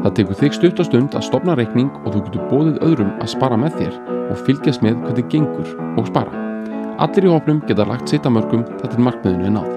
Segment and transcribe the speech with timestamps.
[0.00, 3.32] Það tekur þig stutt og stund að stopna reikning og þú getur bóðið öðrum að
[3.34, 3.98] spara með þér
[4.32, 6.32] og fylgjast með hvernig gengur og spara.
[7.04, 9.68] Allir í hópnum geta lagt sitt að mörgum þetta er markmiðinu er náð.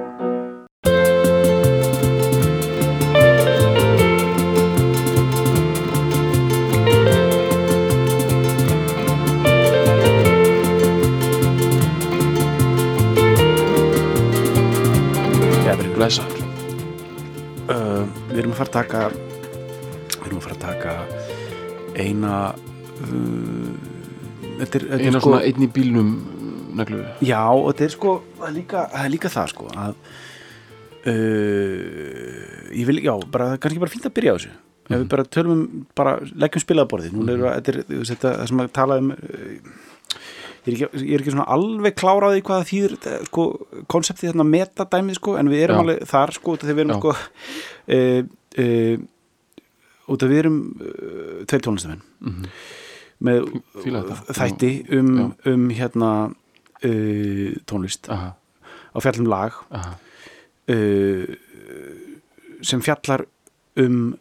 [15.67, 16.48] Gefri, Blessaður.
[17.67, 19.32] uh, við erum að fara að taka
[20.63, 20.98] taka
[21.99, 23.71] eina uh,
[24.59, 26.12] þetta er, þetta er Einu sko svona einn í bílnum
[26.77, 27.04] neglu.
[27.21, 28.13] já, og þetta er sko
[28.48, 29.96] er líka það, er líka það sko að
[31.12, 35.24] uh, ég vil, já, bara, kannski bara fínt að byrja á þessu ef við bara
[35.32, 38.74] tölum um, bara leggjum spilaðborðið núna er þetta, er, þú veist, þetta það sem að
[38.76, 39.54] tala um uh,
[40.63, 43.48] ég er, ekki, ég er ekki svona alveg kláraði hvað þýðir þetta, sko,
[43.91, 45.84] konseptið þarna metadæmið sko, en við erum Já.
[45.84, 46.99] alveg þar sko, því við erum Já.
[46.99, 47.15] sko
[47.98, 48.21] uh,
[48.63, 49.09] uh,
[50.07, 52.46] út af við erum uh, tveir tónlistamenn Mhm.
[53.23, 54.34] með Fíla þetta.
[54.40, 55.54] þætti um, Já.
[55.54, 56.09] um hérna
[56.84, 58.34] uh, tónlist Aha,
[58.96, 59.51] á fjallum lag
[60.68, 61.26] uh,
[62.63, 63.26] sem fjallar
[63.79, 64.13] um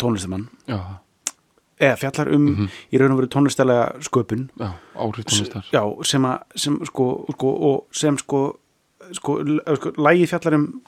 [0.00, 0.78] tónlistamann já,
[1.80, 2.68] eða fjallar um Mhm.
[2.92, 5.64] í raun og veru tónlistalega sköpun já, áhrif tónlistar.
[5.72, 6.24] já, sem
[6.56, 8.58] sem sko, sko, og sem sko
[9.12, 10.82] sko, l- sko lægi fjallar um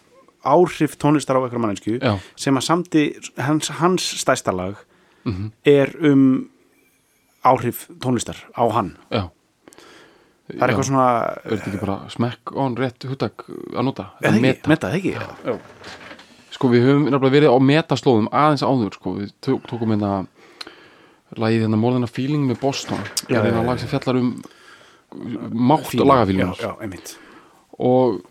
[0.46, 3.06] áhrif tónlistar á eitthvað mannsku Já, sem að samti
[3.42, 4.78] hans, hans stæsta lag
[5.26, 6.26] mhm, er um
[7.46, 8.96] áhrif tónlistar á hann.
[9.10, 9.28] Já.
[10.50, 11.06] það er eitthvað svona
[11.44, 14.10] Er þetta ekki bara smekk on rétt hugtak að nota?
[14.22, 14.70] eða meta.
[14.70, 15.14] meta, ekki?
[15.14, 15.56] Já.
[16.56, 20.12] Sko við höfum nefnilega verið á metaslóðum aðeins áður sko, við tók, tókum hérna
[21.36, 23.02] lagið hérna More Than a Feeling með Boston.
[23.26, 23.68] Já, það er já, hérna já.
[23.68, 24.30] lag sem fjallar um
[25.52, 27.16] mátt og lagafílunar já, já,
[27.78, 28.22] og,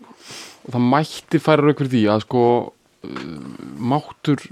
[0.66, 3.36] og það mætti færa rauk fyrir því að sko uh,
[3.78, 4.42] máttur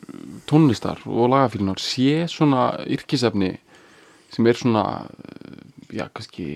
[0.50, 3.54] tónlistar og lagafílunar sé svona yrkisefni
[4.34, 5.58] sem er svona uh,
[5.90, 6.46] já, kannski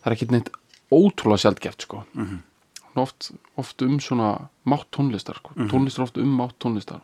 [0.00, 0.50] það er ekki neitt
[0.90, 2.04] ótrúlega sjaldgæft sko.
[2.14, 2.40] Mhm.
[3.00, 5.54] oft, oft um svona mátt tónlistar sko.
[5.70, 7.00] tónlistar oft um mátt tónlistar.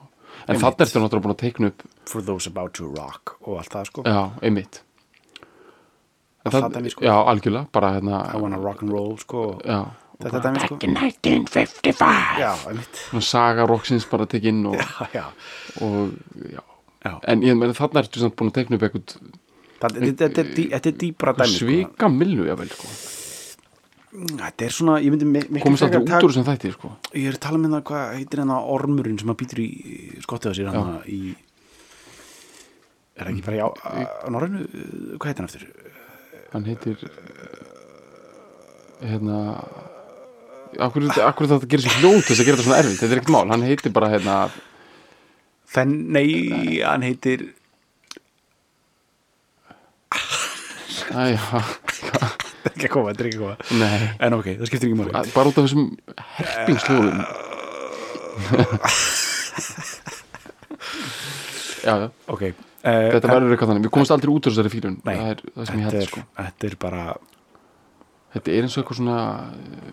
[0.48, 3.60] En það er þetta náttúrulega búin að teikna upp for those about to rock og
[3.60, 4.02] allt það sko.
[4.04, 4.82] Já, einmitt.
[6.46, 7.02] Það dæmi, sko.
[7.02, 9.80] já, algjörlega, bara hérna I wanna rock and roll sko já,
[10.22, 15.24] þetta dæmi sko 1955 já, einmitt saga rocksins bara tekinn og, já, já,
[15.84, 16.14] og
[16.52, 16.62] já.
[17.04, 17.12] já.
[17.32, 19.04] en ég meina þarna ertu samt búin að teikna upp eitthvað
[19.82, 21.66] þetta, þetta, er dý- þetta er dýpra dæmi sko.
[21.66, 22.88] svika millu jável sko.
[24.16, 26.92] þetta er svona, ég myndi mi- miklu komist frekar út úr þessum þætti sko.
[27.12, 29.68] ég er að tala með það hvað heitir hennar ormurinn sem að býtur í
[30.24, 31.20] skottið á sér hann í
[33.16, 34.64] er það ekki bara í á, á norrænu
[35.20, 35.68] hvað heitir hann eftir?
[36.52, 36.96] hann heitir
[39.04, 39.38] hérna
[40.86, 43.00] akkur, akkur þetta gerir sér hljóð til þess að gera þetta svona erfitt?
[43.02, 44.38] Þetta er ekkert mál, hann heitir bara hérna
[45.76, 46.28] Þenn, nei,
[46.86, 47.48] hann heitir
[51.16, 53.56] æja, þetta er ekki að koma, þetta er ekki að koma.
[53.80, 54.08] Nei.
[54.26, 55.10] En ok, það skiptir ekki máli.
[55.34, 55.84] Bara út af þessum
[56.40, 57.18] herpingsljóðum.
[61.86, 62.08] Já, já.
[62.34, 62.42] Ok,
[62.82, 64.96] þetta verður eitthvað þannig, við komumst aldrei út úr þessari fílun.
[65.06, 65.16] Nei,
[65.54, 66.22] það það sko.
[66.40, 67.02] þetta er bara
[68.36, 69.18] þetta er eins og eitthvað svona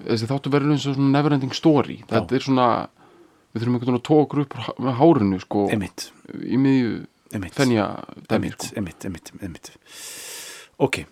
[0.09, 1.97] þessi þáttu verður eins og svona neverending story.
[2.09, 2.67] Þetta er svona
[3.53, 6.07] við þurfum einhvern veginn að okkur upp með hárinu sko emitt,
[6.41, 6.93] í miðju
[7.53, 7.87] fenja
[8.29, 8.71] dæmi sko.
[8.81, 9.71] emitt, emitt, emitt
[10.81, 11.03] ok,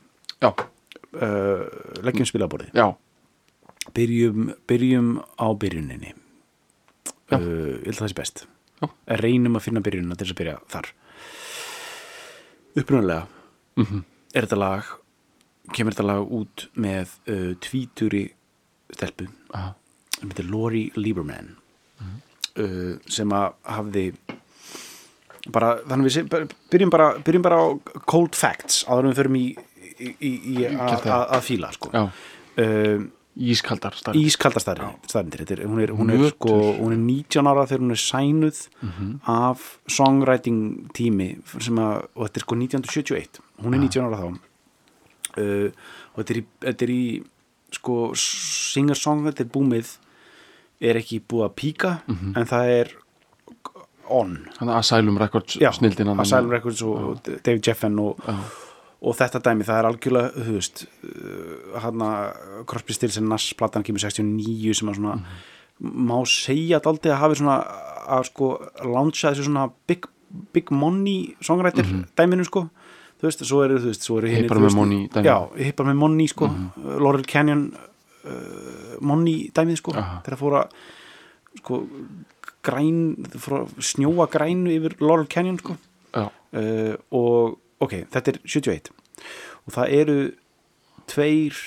[0.42, 1.66] já, uh,
[2.04, 2.74] leggjum spilaborðið.
[2.76, 2.88] Já,
[3.96, 6.16] byrjum, byrjum á byrjuninni.
[7.32, 7.38] Já.
[7.38, 8.44] uh, ég held að það sé best.
[8.82, 8.88] Já.
[9.22, 10.88] reynum að finna byrjunina til þess að byrja þar.
[12.82, 13.28] Upprunalega
[13.78, 14.04] mhm,
[14.34, 14.90] er þetta lag
[15.74, 18.26] kemur þetta lag út með uh, tvíturi
[18.92, 19.28] stelpu.
[20.18, 21.56] Sem heitir Lori Lieberman.
[22.02, 22.18] Mhm.
[22.58, 24.06] uh, sem að hafði
[25.52, 27.68] bara, þannig við se- bara- byrjum bara, byrjum bara á
[28.06, 29.46] cold facts áður en við förum í,
[30.02, 31.90] í, í, í að, fíla sko.
[31.94, 33.00] uh,
[33.42, 37.80] ískaldar starf ískaldastæðindir þetta er, hún, er, hún, er, sko, hún er 19 ára þegar
[37.86, 39.12] hún er sænuð Mhm.
[39.32, 41.30] af songwriting tími
[41.62, 44.40] sem að, og þetta er sko 1971 hún er 19 ára þá
[45.38, 45.70] uh,
[46.16, 47.04] og þetta er í, þetta er í
[47.72, 49.94] sko singer-song þetta er búmið
[50.82, 52.34] er ekki búið að píka Mhm.
[52.38, 52.92] en það er
[54.12, 54.34] on.
[54.60, 58.36] Þannig Asylum Records Já, snildina Asylum Records og og David Jeffen og, Já.
[59.02, 63.54] og þetta dæmi, það er algjörlega þú veist, uh, hann að Crosby, Stills and Nash
[63.56, 65.22] platan kemur 69 sem að svona
[65.82, 67.56] má segja að aldrei að hafi svona
[68.12, 68.50] að sko
[68.84, 70.06] launcha þessu svona big,
[70.54, 71.86] big money songwriter
[72.20, 72.66] dæminu sko
[73.22, 74.76] þú veist, svo eru, þú veist, svo eru Hippar með
[75.14, 75.26] dæmi.
[75.28, 75.36] já,
[75.68, 76.48] hippar með money sko,
[76.98, 77.68] Laurel Canyon
[78.26, 79.94] uh, money dæmið sko.
[79.94, 80.62] Þegar fóra
[81.60, 81.82] sko
[82.66, 83.04] græn,
[83.38, 85.78] fóra snjóa grænu yfir Laurel Canyon sko.
[86.18, 88.90] Uh, og ok, þetta er 71
[89.62, 90.16] og það eru
[91.08, 91.60] tveir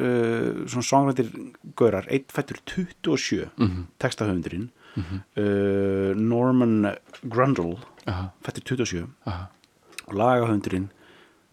[0.00, 1.28] uh, svona songrættir
[1.76, 4.70] gaurar, einn fættur 27 mhm, textahöfundurinn.
[4.96, 6.94] Uh, Norman
[7.24, 7.80] Grundle
[8.44, 9.50] fættur 27 aha
[10.06, 10.88] og lagahöfundurinn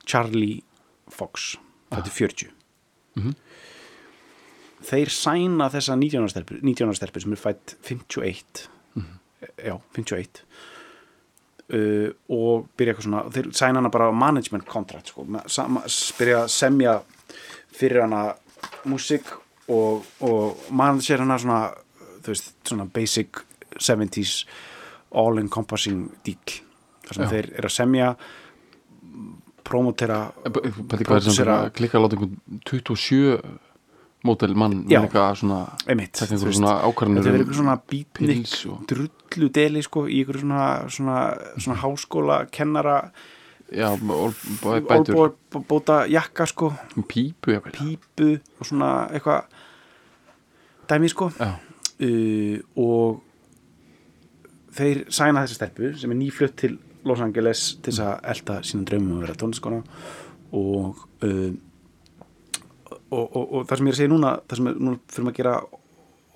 [0.07, 0.61] Charlie
[1.09, 1.55] Fox.
[1.93, 2.47] Fættur 40
[3.15, 3.33] Mhm.
[4.85, 9.19] þeir sæna þessa 19 ára stelpur, 19 ára stelpur sem er fætt 51 Mhm.
[9.65, 10.43] já, 51
[11.73, 17.01] uh, og byrja eitthvað svona þeir sæna hana bara management contract sko, byrja að semja
[17.73, 18.35] fyrir hana
[18.85, 19.25] músík
[19.67, 21.73] og, og manager hana svona
[22.25, 23.27] veist, svona basic
[23.79, 24.45] 70s
[25.11, 26.61] all encompassing deal
[27.09, 27.31] þar sem Já.
[27.33, 28.11] þeir eru að semja
[29.69, 33.41] promotera Pæti hvað er sem Pródúsera- að klikka að láta einhvern 27
[34.25, 35.00] mótel mann Já.
[35.01, 37.75] eitthvað svona einmitt, þetta ákvarðanir verður um eitthvað svona
[38.19, 41.19] pils og drullu deli sko í einhverju svona, svona,
[41.57, 42.97] svona háskóla kennara
[45.69, 46.71] bóta jakka sko
[47.07, 47.73] pípu jafnvel.
[47.77, 48.29] pípu
[48.59, 49.44] og svona eitthvað
[50.89, 53.21] dæmi sko uh, og
[54.73, 58.85] þeir sæna þessi stelpu sem er nýflutt til Los Angeles til þess að elda sínum
[58.89, 59.83] draumum að vera tónliskona
[60.51, 61.51] og, uh,
[63.11, 65.29] og, og, og það sem ég er að segja núna það sem er, núna fyrir
[65.31, 65.53] að gera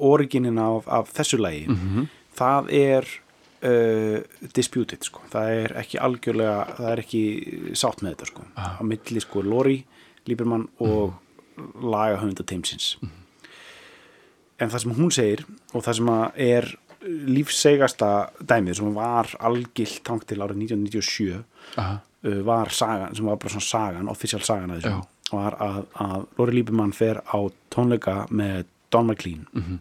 [0.04, 2.08] originina af, af þessu lagi Mhm.
[2.38, 3.10] það er
[3.64, 7.22] uh, disputed sko, það er ekki algjörlega, það er ekki
[7.78, 8.78] sátt með þetta sko, Ah.
[8.80, 9.84] á milli sko Lori
[10.26, 11.14] Lieberman og
[11.84, 12.96] lagahöfunda teimsins
[14.60, 15.44] en það sem hún segir
[15.74, 16.68] og það sem er
[17.04, 18.10] lífsegasta
[18.48, 21.44] dæmið sem var algilt tangt til árið 1997
[21.78, 24.90] aha, uh, var sagan, sem var bara svona sagan official sagan að Já.
[24.92, 27.38] þessu var að, að Lori Lieberman fer á
[27.74, 29.80] tónleika með Don McLean Mhm.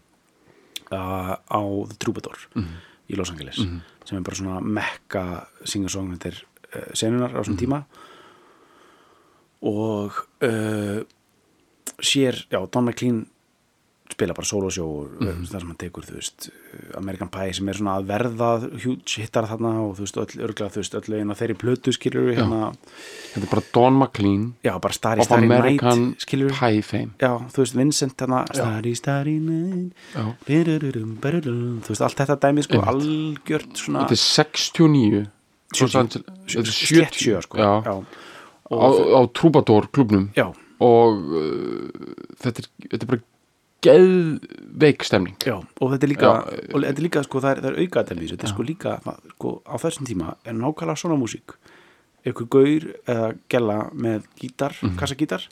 [0.93, 2.75] uh, á The Troubadour Mhm.
[3.11, 3.57] í Los Angeles
[4.05, 6.35] sem er bara svona mekka singer-songwriter
[6.75, 7.85] uh, senunar á þessum tíma
[9.63, 11.03] og uh,
[12.03, 13.27] sér, já, Don McLean
[14.13, 14.85] spila bara solosjó
[15.19, 16.47] mm þar sem hann tekur, þú veist,
[16.99, 18.49] American Pie sem er svona að verða
[18.85, 22.29] huge hittar þarna og þú veist, öll, örglega, þú veist, öll eina þeirri plötu skilur
[22.31, 22.61] við hérna,
[23.33, 27.13] þetta er bara Don McLean já, bara Starry Starry American Night skilur við, Pie fame.
[27.23, 30.25] Já, þú veist, Vincent þarna, Starry Starry Night já.
[30.49, 35.23] Birururum, birurum, þú veist, allt þetta dæmi sko, algjört svona þetta er 69
[35.73, 35.99] Los 70.
[35.99, 37.95] Angeles- þetta er slétt sjö, sko já, já,
[38.73, 38.87] á,
[39.17, 40.47] á Troubadour klubnum já,
[40.83, 41.87] og uh,
[42.43, 43.23] þetta, er, þetta er bara
[43.83, 46.35] geðveik stemning já, og þetta er líka Já.
[46.75, 48.93] og þetta er líka, sko, það er, það er aukaðdæmi þetta er sko líka,
[49.35, 51.57] sko, á þessum tíma er nákvæmlega svona músík
[52.25, 54.97] einhver gaur eða gæla með gítar, Mhm.
[55.01, 55.49] kassagítar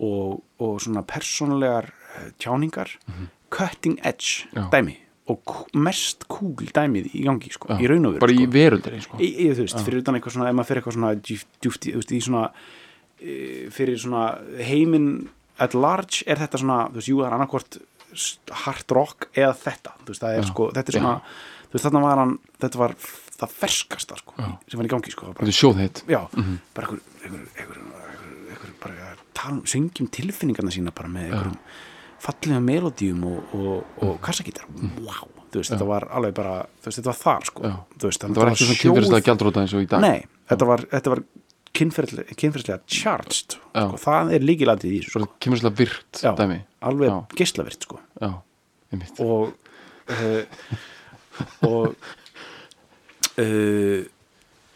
[0.00, 1.86] og, og svona persónulegar
[2.18, 2.90] eh, tjáningar
[3.50, 4.46] cutting edge.
[4.54, 4.68] Já.
[4.70, 4.96] dæmi
[5.26, 5.40] og
[5.74, 8.52] mest cool dæmið í gangi, sko, Já, í raun og veru bara í sko.
[8.52, 9.16] veröldinni sko.
[9.18, 11.96] í, í, þú veist, fyrir utan eitthvað svona ef maður fyrir eitthvað svona í- þú
[11.96, 12.50] veist, í svona
[13.24, 14.24] e, fyrir svona
[14.60, 15.28] heiminn
[15.58, 17.78] at large er þetta svona, þú veist, jú, það er annarkvort
[18.64, 20.48] hard rock eða þetta þú veist, það er Já.
[20.50, 22.94] sko, þetta er svona þú veist, þarna var hann, þetta var
[23.34, 24.50] það ferskasta, sko, Já.
[24.70, 26.20] sem var í gangi, sko þetta bara, er sjóðheit já,
[26.74, 31.30] bara einhver, einhver, einhver, einhver, einhver bara að tala, um- syngjum tilfinningarna sína bara með
[31.30, 31.58] einhverjum
[32.24, 34.64] fallega melodíum og, og, og kassagítar.
[35.04, 37.74] Wow, þú veist, þetta var alveg bara þú veist, þetta var þar, sko Já.
[38.06, 40.00] veist, þetta var ekki svona kynferðislega gjaldróta eins og í dag.
[40.06, 41.22] Nei, þetta var, þetta var
[41.74, 45.28] kynferðislega charged sko, það er líkilandið í þessu sko.
[45.42, 46.32] kynferðislega virt Já.
[46.88, 47.16] alveg Já.
[47.40, 48.00] geislavirt sko.
[48.22, 48.30] já,
[49.18, 49.54] og
[50.14, 50.42] uh,
[51.66, 51.94] og
[53.38, 54.04] uh,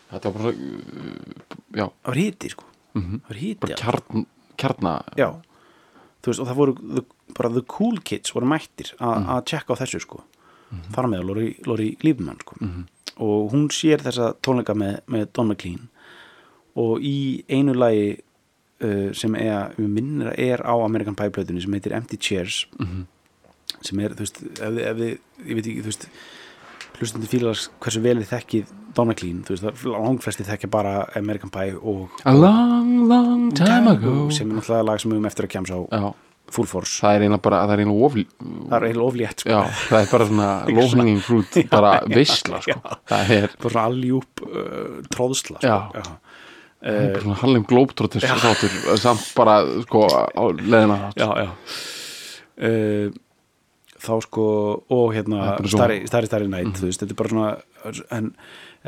[0.09, 1.45] þetta var bara uh,
[1.76, 2.64] já, það var hiti sko.
[2.99, 3.21] mhm.
[3.28, 3.78] það var já.
[3.83, 4.26] kjarn,
[4.59, 5.28] kjarna já,
[6.26, 7.05] veist, og það voru the,
[7.38, 10.25] bara the cool kids voru mættir a- að tjekka á þessu sko.
[10.93, 12.59] þar með Lori, Lori Lífmann sko.
[13.25, 15.87] og hún sér þessa tónleika með, með Don McLean
[16.78, 17.14] og í
[17.50, 18.08] einu lagi
[18.85, 22.64] uh, sem er, við minnir að er á American Pie plötunni sem heitir Empty Chairs
[22.78, 23.06] Mhm.
[23.85, 25.11] sem er, þú veist, ef, þið- ef þið
[25.49, 26.08] ég veit ekki, þú veist
[26.99, 31.76] hlustandi fílars hversu vel þið þekkið Don McLean, þú veist, langflesti þekkja bara American Pie
[31.78, 35.52] og a long, long time ago sem er náttúrulega lag sem við um eftir að
[35.54, 36.08] kemsa á já,
[36.49, 39.50] Full Force, það er eiginlega bara það er eiginlega ofl það er eiginlega oflétt sko.
[39.52, 39.61] já,
[39.92, 42.78] það er bara svona low hanging fruit bara veisla sko.
[43.12, 45.76] það er bara alljúp uh, tróðsla Já.
[45.92, 45.92] sko.
[45.92, 46.27] Það er
[46.82, 51.49] bara svona Harlem Globetrotters þáttur, samt bara sko á leðina já, já.
[52.58, 53.11] Uh,
[53.99, 54.47] þá sko
[54.94, 58.32] og hérna starri, starri, nætt þú veist, þetta er bara svona en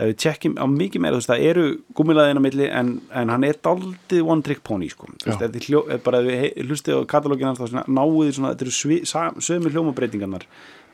[0.00, 1.64] ef við tjekkjum á mikið meira þú veist, það eru
[1.98, 6.22] gúmilaðina milli en, en hann er daldið one trick pony sko, þú veist, hljó, bara
[6.22, 10.46] ef við hlustið á katalógin hans þá náuð þið svona, þetta eru sömu hljómabreitingarnar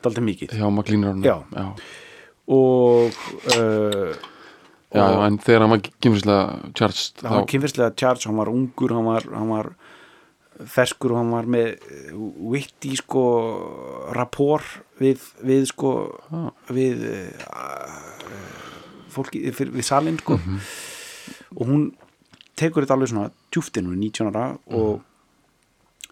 [0.05, 0.57] daldið mikið.
[0.57, 1.37] Já, Maglínur Já.
[1.53, 1.67] já.
[2.57, 3.21] og
[3.53, 4.17] uh,
[4.95, 9.05] Já, en þegar hann var kynfyrslega charged hann var kynferðslega charge, hann var ungur hann
[9.05, 9.69] var, hann var
[10.65, 12.13] ferskur og hann var með eh,
[12.49, 13.23] witty sko
[14.15, 14.63] rapport
[14.99, 15.91] við, við sko
[16.31, 16.49] Ah.
[16.71, 18.27] við uh,
[19.13, 20.59] fólki, fyrir, við salinn sko Mhm.
[21.57, 21.83] og hún
[22.55, 23.31] tekur þetta alveg svona
[23.91, 24.75] er 19 ára Mhm.
[24.79, 25.01] og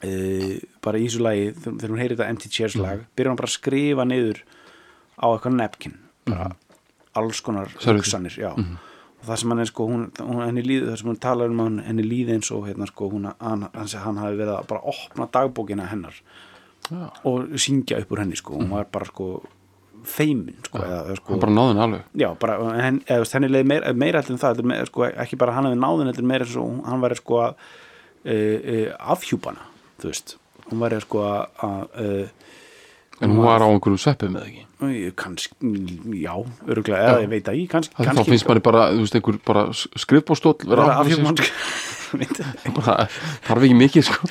[0.04, 3.08] uh, bara í þessu lagi þegar hún heyrir þetta Empty Chairs lag Mhm.
[3.16, 4.42] byrjar hann bara að skrifa niður
[5.18, 6.52] á eitthvað nepkin bara
[7.16, 8.52] alls konar hugsanir já.
[8.56, 11.60] og það sem hann er sko hún, hún, henni líði, það sem hún talar um
[11.64, 14.68] að hann- henni líði eins og hérna sko hún, hann, hann, hann hafi verið að
[14.70, 16.20] bara opna dagbókina hennar
[16.86, 17.08] Já.
[17.26, 18.60] og syngja upp úr henni sko.
[18.60, 19.30] Hún var bara sko
[20.06, 22.04] feimin sko, eða, eða, sko, Hann bara náði henni alveg.
[22.22, 25.40] Já, bara, en, eða, henni leið meira, meira heldur en það, er meira, sko, ekki
[25.42, 27.56] bara hann hefði náðin heldur meira eins og hann væri sko að
[28.22, 28.76] e, e,
[29.16, 29.66] afhjúpana
[30.04, 30.36] þú veist,
[30.70, 32.12] hún væri sko að, að e,
[33.24, 34.62] En hún var á einhverjum sveppum með ekki?
[35.16, 35.70] Kannski,
[36.20, 36.34] já,
[36.68, 39.38] öruglega eða ég veit ekki, kannski, Það þá kannski finnst manni bara, þú veist, einhver
[39.48, 39.62] bara
[40.04, 42.74] skrifbóstóll vera að sko.
[42.76, 42.96] bara,
[43.48, 44.30] þarf ekki mikið sko.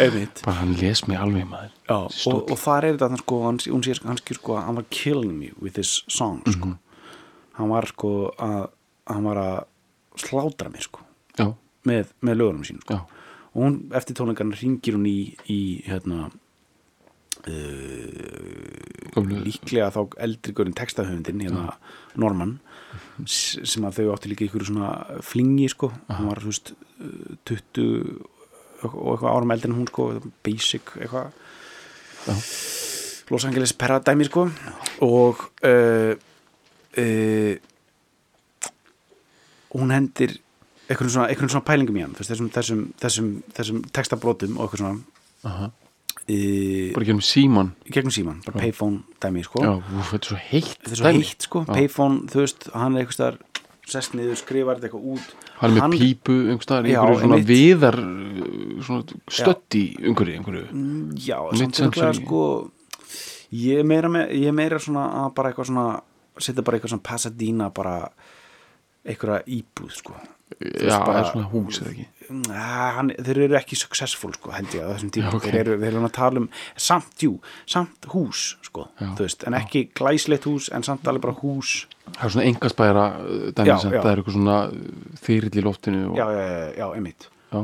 [0.00, 0.40] Einmitt.
[0.46, 1.74] Bara hann les mig alveg maður.
[1.90, 1.98] Já,
[2.32, 4.88] og, og þar er þetta sko, hann, hún sér hann skýr sko að hann var
[4.96, 6.72] killing me with this song sko.
[7.60, 8.58] hann var sko að
[9.12, 9.58] hann var að
[10.24, 11.04] slátra mig sko.
[11.36, 11.50] Já,
[11.88, 12.96] með, með lögunum sín sko.
[12.96, 15.18] já, og hún eftir tónleikarna ringir hún í,
[15.52, 16.30] í hérna
[17.46, 21.76] uh, líklega þá eldri görinn textahöfundin hérna
[22.20, 22.56] Norman
[23.24, 24.90] s- sem að þau áttu líka ykkur svona
[25.24, 27.86] flingi sko, hann var þú veist uh, 20
[28.86, 30.08] og eitthvað árum eldri en hún sko,
[30.44, 31.30] basic eitthvað.
[32.26, 32.34] Já.
[33.32, 34.44] Los Angeles Paradæmi sko.
[35.02, 36.12] Og uh,
[37.00, 37.54] uh,
[39.76, 40.36] hún hendir
[40.86, 45.00] einhvern svona, svona pælingum í hann þessum, þessum, þessum, þessum textabrótum og eitthvað svona.
[45.50, 45.70] Aha.
[46.28, 49.62] Í, bara gerum síman gegnum síman, bara payphone dæmi sko.
[49.62, 51.22] Já, úf, þetta er svo heitt er svo dæmi.
[51.22, 53.38] heitt sko, payphone þú veist, hann er eitthvað staðar
[53.86, 55.34] sest niður, skrifar þetta eitthvað út.
[55.60, 57.50] Hann er með pípu einhver staðar í Já, einhverju svona einmitt.
[57.52, 57.98] viðar
[58.88, 60.64] svona stödd í einhverju, einhverju.
[60.72, 62.24] Mm, já, samt örugglega, century.
[62.26, 62.42] sko
[63.54, 65.86] ég er meira, með, ég er meira svona að bara eitthvað svona,
[66.42, 67.94] setja bara eitthvað svona Pasadena bara
[69.06, 70.16] einhverja íbúð sko
[70.62, 72.06] Já, bara- er svona hús eða ekki?
[72.54, 75.30] Hann, þeir eru ekki successful sko, held ég á þessum tíma.
[75.30, 75.42] Já, ok.
[75.42, 79.54] þeir, eru, eru að tala um samt, jú, samt hús sko, Já, þú veist, en
[79.58, 81.86] ekki glæslegt hús en samt alveg bara hús.
[82.14, 83.04] Það er svona engasbæra
[83.58, 84.00] dæmi Já, sem já.
[84.02, 84.58] það er eitthvað svona
[85.26, 87.28] þyrill í loftinu og, já, einmitt.
[87.52, 87.60] Já.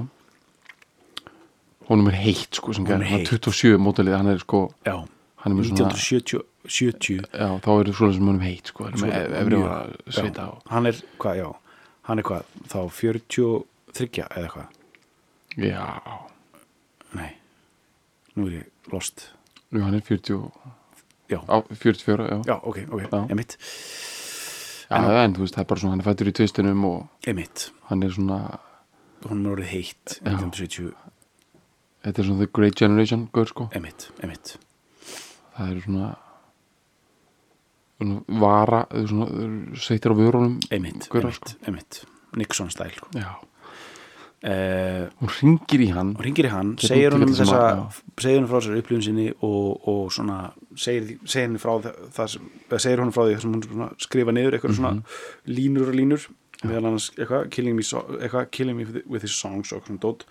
[1.89, 3.29] Honum er heitt sko sem er hann er heitt.
[3.31, 7.97] 27 mótalið, hann er sko hann er með svona, 1970 70, já, þá er það
[7.99, 11.49] svona sem honum heitt sko, hann er með efri og, hann er, hvað, já
[12.09, 14.68] hann er hvað, þá 43 eða hvað,
[15.56, 15.87] já,
[17.14, 17.30] nei
[18.37, 19.26] nú er ég lost.
[19.73, 20.52] Jú, hann er 40 og-
[21.28, 23.26] já, á, 44, já, já, ok, ok, Já.
[23.28, 23.56] einmitt.
[24.92, 27.71] Já en þú veist, það er bara svona, hann er fættur í tvistinum og einmitt,
[27.88, 28.59] hann er svona
[29.25, 30.32] hún er orðið heitt Já.
[30.37, 30.92] 1970,
[32.04, 33.68] þetta er svona the great generation, gaur sko.
[33.73, 34.56] Einmitt, einmitt.
[35.56, 36.16] Það er svona
[38.42, 38.85] vara
[39.78, 42.02] sveittir á vörunum einmitt, einmitt, einmitt.
[42.37, 43.09] Nixon stæl sko.
[43.14, 43.28] já,
[44.49, 46.14] uh, hún ringir í hann.
[46.16, 47.64] og ringir í hann, segir útskýrt sem þessa
[48.25, 50.38] segir honum frá þessari upplifun sinni og, og svona
[50.75, 52.47] segir, segir henni frá það, sem,
[52.78, 55.04] segir honum frá því sem hún svona skrifa niður eitthvað svona Mhm.
[55.59, 56.26] línur og línur
[56.62, 60.25] meðal annars eitthvað killing me, so, eitthvað, killing me with his songs og svona dót.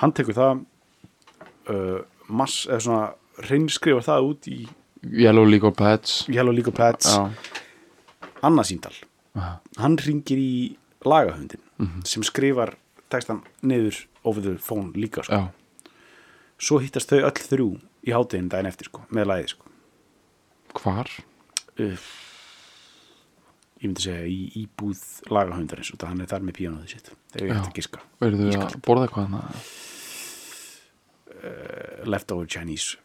[0.00, 0.64] Hann tekur það
[1.68, 3.06] uh, mass, eða svona
[3.50, 4.58] reynskrifa það út í
[5.12, 7.30] Yellow Legal Pets Yellow League of Pets já,
[9.76, 12.04] hann ringir í lagahundin Mhm.
[12.06, 12.74] sem skrifar
[13.10, 15.48] textan niður over the phone líka sko.
[16.58, 19.64] svo hittast þau öll þrjú í hátíðin daginn eftir sko, með lagið sko.
[20.80, 21.06] hvar?
[21.78, 21.96] Uh,
[23.80, 27.56] ég myndi segja í íbúð lagahundarins og hann er þar með píanóðið sitt þegar ég
[27.56, 28.00] hætti að giska.
[28.20, 29.34] Verður þau að borða eitthvað
[31.44, 32.96] uh, leftover Chinese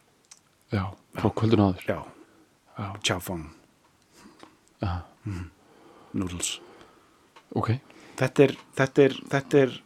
[0.71, 0.83] já,
[1.19, 1.85] frá kvöldun áður.
[1.87, 3.49] Já, fong
[4.81, 4.91] já,
[6.17, 6.55] noodles.
[7.55, 7.75] Ok,
[8.19, 9.79] þetta er þetta er, þetta er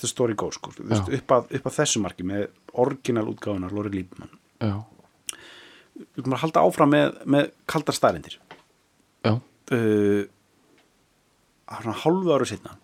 [0.00, 0.72] the story goes sko.
[0.72, 4.32] Upp, að, upp að þessu marki með orginal útgáfunar Lori Liebman.
[4.60, 4.76] Já,
[6.00, 8.38] við komum að halda áfram með, með kaldar staðlindir
[9.24, 9.34] já.
[9.70, 10.24] Uh,
[11.70, 12.76] svona hálfu ára setna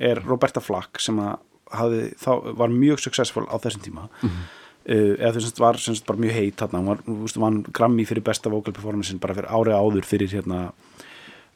[0.00, 1.34] er Roberta Flack sem að
[1.74, 4.06] hafði, þá, var mjög successful á þessum tíma.
[4.22, 4.30] Mhm.
[4.30, 7.38] uh, eða þú veist var sem sagt, bara mjög heitt þarna, hún var, þú veist,
[7.40, 10.58] vann Grammy fyrir besta vocal performance bara fyrir árið áður fyrir hérna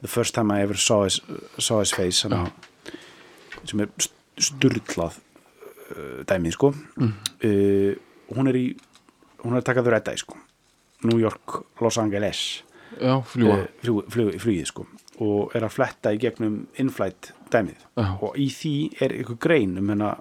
[0.01, 1.19] The First Time I Ever Saw His,
[1.59, 2.45] saw his Face hana,
[3.67, 6.69] sem er st- sturlað uh, dæmið sko.
[6.97, 7.11] Mm.
[7.43, 7.91] uh,
[8.37, 8.65] hún er í
[9.43, 10.37] hún er að taka þau redda í sko.
[11.03, 12.63] New York, Los Angeles.
[12.99, 14.87] Já, fljúa uh, flug, flug, flugið sko.
[15.19, 17.83] Og er að fletta í gegnum inflight dæmið.
[17.99, 18.07] Já.
[18.23, 20.13] og í því er eitthvað grein um hérna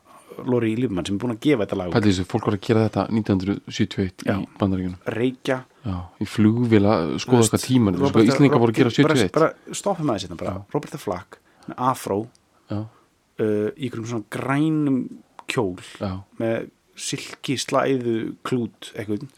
[0.46, 1.92] Lori Lífmann sem er búin að gefa þetta lag.
[1.94, 4.34] Pældi þessu, fólk var að gera þetta 1971 Já.
[4.34, 5.58] í bandaríkunum reykja.
[5.88, 10.10] Já, í flugvila, skoða eitthvað tíman sko, Íslinga voru að gera bara, 71 bara stoppum
[10.10, 15.00] maður sérna bara, Roberta Flack með afró uh, í einhverjum svona grænum
[15.48, 18.16] kjól já, með silki slæðu
[18.46, 19.28] klút eitthvað.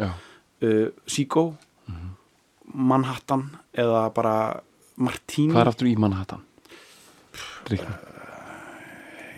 [0.60, 1.52] Uh, Seago
[2.70, 4.36] Manhattan eða bara
[5.00, 5.54] Martini.
[5.54, 6.46] Hvað er aftur í Manhattan?
[7.66, 7.98] Drykna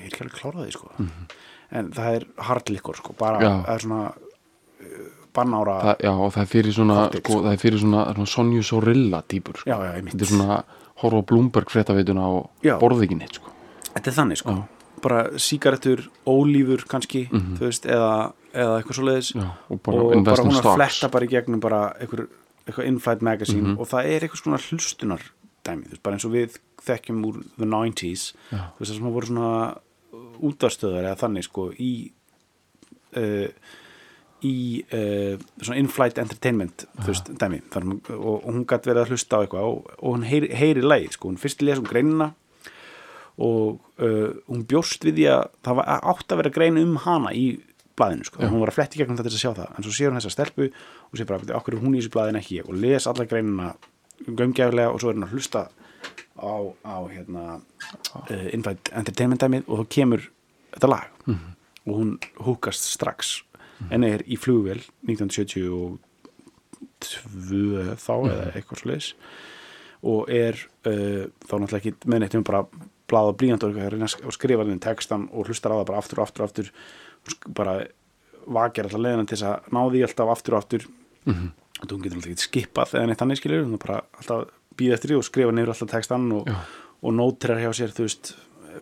[0.02, 0.92] ég er ekki alveg klárað því sko
[1.72, 3.52] en það er hardlikkor sko bara Já.
[3.66, 7.52] það er svona uh, bannára það, Já, og það er fyrir svona, Cocktail, sko, það
[7.56, 9.78] er fyrir svona, svona Sonju Sorilla típur sko.
[10.10, 10.58] Þetta er svona
[11.02, 12.76] horfa á Bloomberg fréttaveituna og Já.
[12.82, 13.48] borði ekki neitt sko.
[13.94, 14.58] þetta er þannig sko
[15.02, 19.42] bara sígarettur, ólífur kannski þú veist, eða, eða eitthvað svoleiðis Mhm.
[19.42, 22.28] Já, og bara og bara hún að fletta bara í gegnum bara eitthvað,
[22.68, 23.78] eitthvað in-flight magazine Mhm.
[23.80, 25.20] og það er eitthvað svona hlustunar
[25.64, 28.58] dæmi, þú veist, bara eins og við þekkjum úr the 90s Já.
[28.76, 29.76] þú veist, það sem voru svona
[30.40, 31.92] útastöðar eða þannig sko í
[33.18, 33.48] uh,
[34.42, 37.60] í uh, svona in-flight entertainment þú veist, dæmi.
[37.72, 40.82] Þannig, og, og hún gæti verið að hlusta á eitthvað og, og hún heyri, heyri
[40.82, 42.32] leið, sko, hún fyrst lesa um greinina
[43.42, 47.32] og uh, hún bjóst við því að það var átt að vera grein um hana
[47.36, 47.46] í
[47.96, 50.10] blaðinu, sko, hún var að fletti gegnum þetta til að sjá það, en svo sér
[50.10, 52.60] hún þessa stelpu og sér bara, "Bíddu, af hverju er hún í þessu blaðinu ekki
[52.64, 53.74] og les alla greinina
[54.26, 55.68] gömgæflega og svo er hún að hlusta
[56.38, 56.54] á,
[56.86, 60.22] á hérna uh, Invite Entertainment dæmið og þá kemur
[60.74, 61.08] þetta lag.
[61.82, 62.10] Og hún
[62.46, 63.42] húkast strax.
[63.90, 65.98] En er í flugvél 1972
[67.98, 69.08] þá eða eitthvað svo leis
[70.02, 70.54] og er
[70.86, 72.64] uh, þá náttúrulega ekki með neitt um bara
[73.10, 76.42] blaða blíjand og eitthvað skrifa henni textan og hlustar á það bara aftur og aftur
[76.42, 76.70] og aftur.
[77.54, 77.74] Bara
[78.46, 80.88] vakir alltaf leiðina til þess að ná því alltaf aftur og aftur.
[81.82, 85.12] Og þú getur alltaf ekki skipað eða neitt þannig skilur, þú bara alltaf býða eftir
[85.12, 86.48] því og skrifa neyður alltaf textan og,
[87.02, 88.32] og nótrar hjá sér, þú veist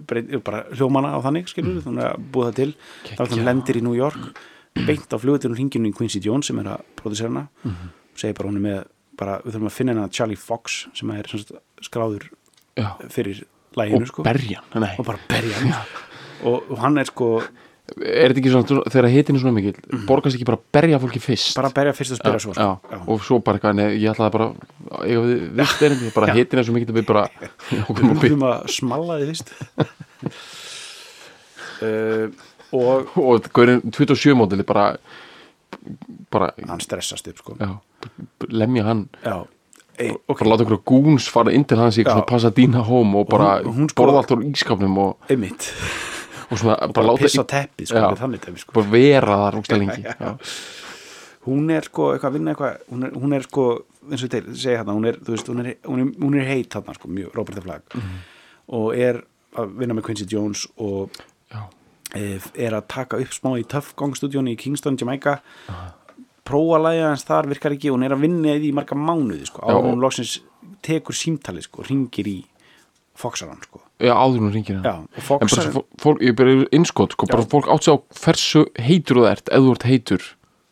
[0.07, 2.71] breyt, bara hljómana á þannig skilur þannig að búa það til,
[3.11, 4.43] þá það lendir í New York
[4.87, 7.47] beint á flugutunum hringinu í Quincy Jones sem er að produsera hana.
[7.67, 8.83] Og segir bara hún er með,
[9.19, 11.31] bara við þurfum að finna hana Charlie Fox sem er
[11.83, 12.29] skráður
[12.79, 12.93] Já.
[13.11, 13.43] fyrir
[13.79, 14.23] læginu og sko.
[14.27, 14.95] berjan Nei.
[14.99, 15.83] og bara berja
[16.47, 17.29] og, og hann er sko
[17.99, 21.21] Er þetta ekki svona, þegar hitin er svona mikil borgast ekki bara að berja fólki
[21.23, 21.55] fyrst?
[21.59, 22.67] Bara að berja fyrst og spyrja svo sko.
[22.93, 24.49] já, og svo bara eitthvað, nei, ég ætlaði bara
[25.11, 26.35] ég við vilt erindi, bara Já.
[26.39, 27.25] hitin er svo mikið að við bara
[27.89, 29.55] okkur við má byggja þurfum að smalla því fyrst.
[31.81, 32.27] Uh,
[32.81, 34.91] og og gaurinn 27 módeli bara
[36.31, 37.57] bara, hann stressast upp sko.
[37.61, 37.73] Já,
[38.53, 39.07] lemja hann.
[39.25, 39.41] Já,
[40.01, 42.13] Ei, og bara láta okkur gúns fara inn til hans í Já.
[42.15, 45.67] svona Pasadena home og bara hún- hún sko- borða allt úr ískapnum og, einmitt
[46.51, 48.15] og svona bara, bara láta pissa á teppi sko, Já.
[48.19, 48.73] þannig teppi sko.
[48.75, 50.03] Bara vera þar úrstæð lengi.
[50.03, 50.33] Já, já.
[51.47, 53.67] hún er sko eitthvað að vinna eitthvað hún er, hún er sko,
[54.11, 56.69] eins og þeir segja hérna hún er, veist, hún er, hún er, hún er heit
[56.75, 57.97] þarna sko, mjög, Roberta Flack
[58.71, 59.23] og er
[59.59, 61.17] að vinna með Quincy Jones og
[62.15, 65.39] e, er að taka upp smá í Tough Gong stúdíónu í Kingston, Jamaica.
[66.47, 68.97] Prófa að læga hans þar virkar ekki og hún er að vinna í því marga
[68.99, 70.41] mánuði sko, og- en hún loksins
[70.83, 72.39] tekur símtalið sko, ringir í
[73.21, 76.67] Foxaran sko já, áður hún ringir Já, hann og en Fox bara fólk, ég byrja
[76.77, 80.29] innskot sko, bara fólk átt sér á hversu heitur þú ert ef þú ert heitur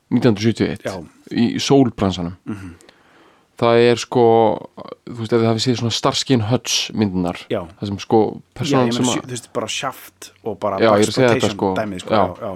[0.08, 0.94] 1971 Já.
[0.98, 1.08] Mhm.
[1.28, 2.36] í sólbransanum
[3.58, 4.24] það er sko
[5.08, 7.64] þú veist ef þið hafið séð svona Starsky and Hutch myndunar Já.
[7.80, 8.20] það sem sko
[8.62, 11.32] Já, ég sem meina, þú veist, bara sjaft og bara Já, ég er að segja
[11.34, 11.70] þetta, sko.
[11.78, 12.22] dæmið, sko, Já.
[12.22, 12.52] já, já.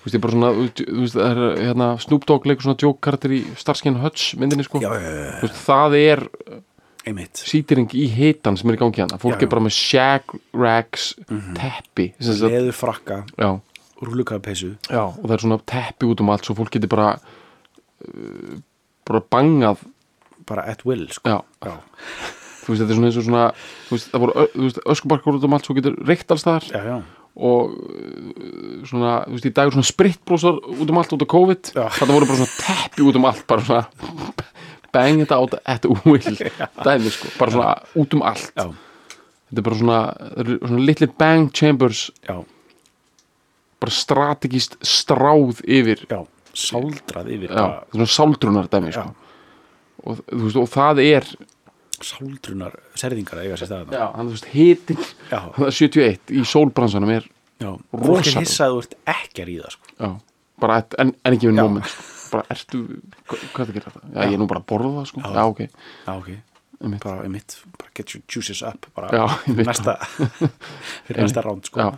[0.00, 3.00] þú veist ég bara svona þú veist, það er hérna Snoop Dogg leikur svona joke
[3.04, 5.34] karakter í Starsky and Hutch myndinni sko Já, já, já, já.
[5.42, 6.24] Þú veist, það er
[7.46, 9.18] sýtiring í hitan sem er í gangi hérna.
[9.22, 11.12] Fólk Já, er bara með shag rags
[11.56, 13.20] teppi sem sagt- leður frakka,
[14.90, 18.56] já, og það er svona teppi út um allt svo fólk getur bara uh,
[19.06, 19.84] bara bangað.
[20.46, 21.26] Bara at will sko.
[21.30, 21.72] já, Já.
[22.62, 23.44] þú veist þetta er svona eins og svona
[23.90, 26.98] veist, það voru öskubarkur út um allt svo getur reykt alls þar Já, já.
[27.36, 31.30] og uh, svona, þú veist, í dag er svona spritbrósar út um allt út af
[31.34, 31.72] COVID.
[31.74, 33.86] Þetta voru bara svona teppi út um allt bara svona
[34.96, 36.40] bang þetta át at will
[36.88, 38.66] dæmi sko, bara svona út um allt Já.
[39.46, 40.00] þetta er bara svona,
[40.58, 42.36] svona litli bang chambers já,
[43.80, 46.22] bara strategist stráð yfir já,
[46.56, 49.10] sáldrað yfir já, svona sáldrunar dæmi sko.
[50.06, 51.28] og, veist, og það er
[52.04, 54.98] sáldrunar serðingar að eiga sér staðan já, hann þú veist hitin
[55.30, 55.38] Já.
[55.56, 57.30] það er 71 í sólbransanum er
[57.64, 58.42] Rosalega.
[58.44, 60.10] hissað þú ert ekki að ríða sko.
[60.60, 61.64] bara et, en, en ekki við Já.
[62.32, 62.80] bara ertu,
[63.28, 65.24] hva- hvað að gera þetta já, ég er nú bara að borða það sko.
[65.26, 65.60] Já, ok,
[66.06, 66.28] Já, ok,
[66.82, 67.02] einmitt.
[67.06, 69.70] Bara, einmitt, bara get your juices up bara Já, fyrir einmitt.
[69.70, 69.96] næsta
[71.06, 71.80] fyrir næsta ránd sko.
[71.80, 71.88] já,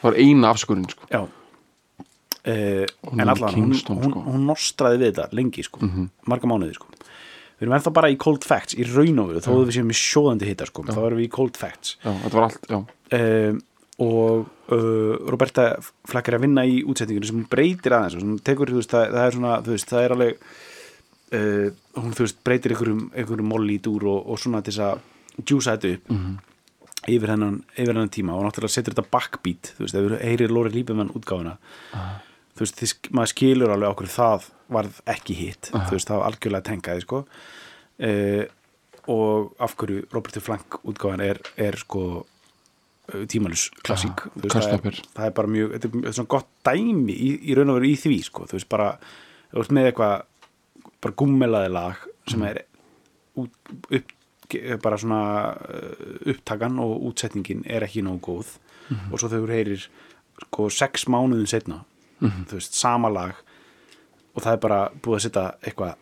[0.00, 1.06] það var eina afskurinn sko.
[1.12, 1.26] Já.
[2.40, 4.20] Uh, Hún en er allan, hún, Kingston, hún, sko.
[4.32, 5.80] hún nostraði við þetta lengi sko,
[6.30, 6.86] marga mánuði sko.
[7.60, 9.90] Við erum ennþá bara í cold facts í raun og veru, þó að við séum
[9.92, 11.98] í sjóðandi hitta sko, þá erum við í cold facts.
[12.00, 12.78] Já, þetta var allt, já,
[13.18, 13.58] um,
[14.00, 15.64] og uh, Roberta
[16.08, 18.92] flakkar að vinna í útsetningunni sem hún breytir aðeins og sem hún tekur, þú veist,
[18.94, 20.44] það, það er svona þú veist, það er alveg
[21.36, 21.66] uh,
[22.00, 25.76] hún, þú veist, breytir einhverjum, einhverjum mollít úr og, og svona til þess að djúsa
[25.76, 26.14] þetta upp
[27.10, 30.52] yfir, hennan, yfir hennan tíma og náttúrulega setur þetta backbeat þú veist, ef við heyrir
[30.52, 31.54] Lóri Líbemann útgáfuna
[32.56, 36.28] þú veist, sk- maður skilur alveg okkur það varð ekki hitt þú veist, það var
[36.32, 37.22] algjörlega tengaði sko.
[38.00, 38.44] Uh,
[39.10, 42.02] og af hverju Roberti Flank útgáfan er, er sko
[43.30, 44.24] tímalus klassík.
[44.36, 47.58] Þú veist, það, er, það er bara mjög þetta er, svona gott dæmi í, í
[47.58, 48.88] raun og veru í því sko, þú veist bara
[49.50, 50.16] þú veist með eitthvað
[51.00, 52.62] bara gummelaði lag sem er
[53.40, 54.16] út, upp,
[54.82, 55.22] bara svona
[55.54, 58.56] uh, upptakan og útsetningin er ekki nógu góð.
[59.12, 59.84] Og svo þau heyrir
[60.40, 61.84] sko sex mánuðin setna
[62.20, 63.38] þú veist, sama lag
[64.34, 65.94] og það er bara búið að setja eitthvað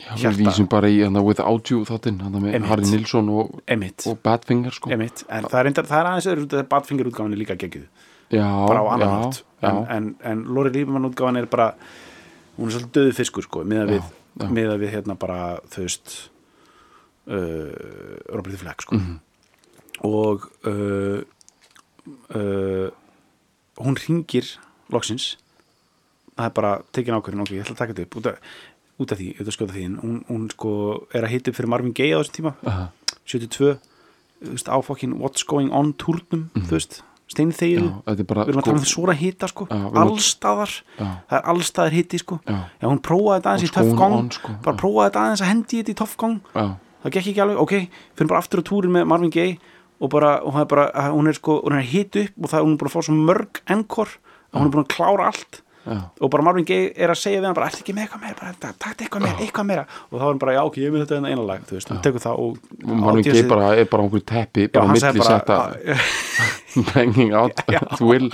[0.00, 0.38] já við Hjarta.
[0.40, 2.64] vísum bara í hana, Without You þáttinn, hann með.
[2.66, 4.90] Harry Nilsson og, og Badfinger sko.
[4.94, 7.88] Emitt en það er, það er aðeins öðru Badfinger útgáfan er líka geggjuð.
[8.30, 9.42] Já, bara á annan hátt.
[9.66, 11.72] en, en, en Lóri Lífmann útgáfan er bara
[12.56, 14.12] hún er svolítið döðu fiskur sko miða við,
[14.54, 15.40] miða við hérna bara
[15.72, 16.14] þau veist
[17.26, 17.70] uh,
[18.30, 18.96] Roberti Fleck sko.
[18.96, 19.18] Mhm.
[20.06, 21.20] og uh,
[22.34, 22.88] uh,
[23.80, 24.46] hún ringir
[24.92, 25.36] loksins.
[26.36, 28.14] Það er bara tekin ákvörðin ok, ég ætla að taka þetta upp
[29.00, 30.72] út af, út af því, ætla að skjóta því hún, hún sko
[31.16, 32.52] er að hita upp fyrir Marvin Gaye á þessum tíma.
[32.68, 32.88] Aha.
[33.24, 33.78] 72
[34.40, 38.52] þú veist, á fokkin What's Going On túrnum þú veist, steini já, þegið bara við
[38.52, 39.66] erum að tala um svona hita sko.
[39.70, 42.40] Allstaðar, það er allstaðar hiti sko.
[42.46, 42.58] Já.
[42.88, 44.54] hún prófaði þetta aðeins í töffgóng sko.
[44.64, 46.38] bara prófaði þetta aðeins að hendi þetta í töffgóng
[47.00, 47.74] það gekk ekki alveg, ok,
[48.18, 49.58] fyrir bara aftur á túrin með Marvin Gaye
[50.00, 52.74] og bara, og er bara hún er sko, hún er hit upp og það hún
[52.74, 54.14] er búin að fá svo mörg enkor
[54.52, 57.56] hún er búin að klára allt og bara Marvin Gaye er að segja við hann
[57.56, 59.84] bara, ertu ekki með eitthvað meira, bara, takk eitthvað meira, eitthvað meira.
[60.10, 62.02] Og þá er hann bara, já ok, ég með þetta eina lag þú veist, hún
[62.04, 65.58] tekur það og og Marvin Gaye bara er bara einhverju teppi bara hann milli setta
[66.92, 67.64] banging out
[68.10, 68.28] will.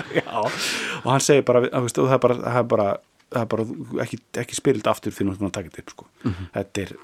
[1.05, 2.89] Og hann segir bara, það er bara, það er bara,
[3.31, 3.69] það er bara
[4.07, 6.11] ekki, ekki spyrild aftur fyrir hún að taka þetta upp sko.
[6.59, 6.97] þetta er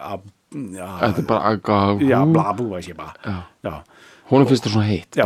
[0.00, 3.14] já, þetta er bara aga já, bla, bú, veist ég bara.
[3.20, 3.38] Já.
[3.68, 5.22] já, honum finnst það svona heitt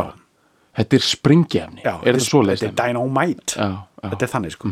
[0.75, 3.55] þetta er springjefni, er þetta þetta er dynamite.
[3.55, 3.67] Já,
[4.13, 4.71] þetta er þannig sko.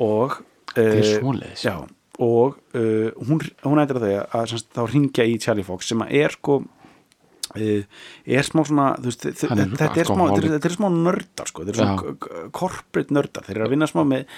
[0.00, 0.36] Og
[0.78, 1.64] er eh, svoleiðis.
[1.66, 1.74] já,
[2.20, 6.36] og uh, hún, hún að þau að semst, þá ringja í Charlie Fox sem er
[6.36, 11.74] sko uh, er smá svona veist, þetta, er smá, þetta, er, smá nördar sko, þetta
[11.74, 13.46] er svona corporate nördar.
[13.46, 14.28] Þeir eru að vinna smá með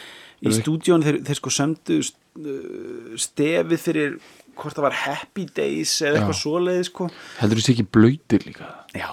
[0.43, 4.17] í stúdíónu þeir, þeir sko sömdu uh, stefið fyrir
[4.59, 6.43] hvort það var Happy Days eða eitthvað Já.
[6.43, 7.11] svoleiði sko.
[7.41, 8.71] Heldur þú sé ekki blöytir líka?
[8.95, 9.11] Já,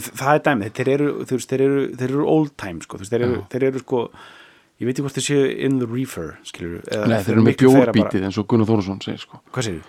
[0.00, 3.24] það er dæmið þeir eru, þú þeir eru, þeir eru old time sko, þú þeir
[3.26, 4.02] eru, þeir eru sko
[4.80, 8.24] ég veit ekki hvort þeir séu in the reefer skilur, Nei, þeir eru með bjórbítið
[8.28, 9.42] eins og Gunnar Þórsson segir sko.
[9.52, 9.82] hvað segir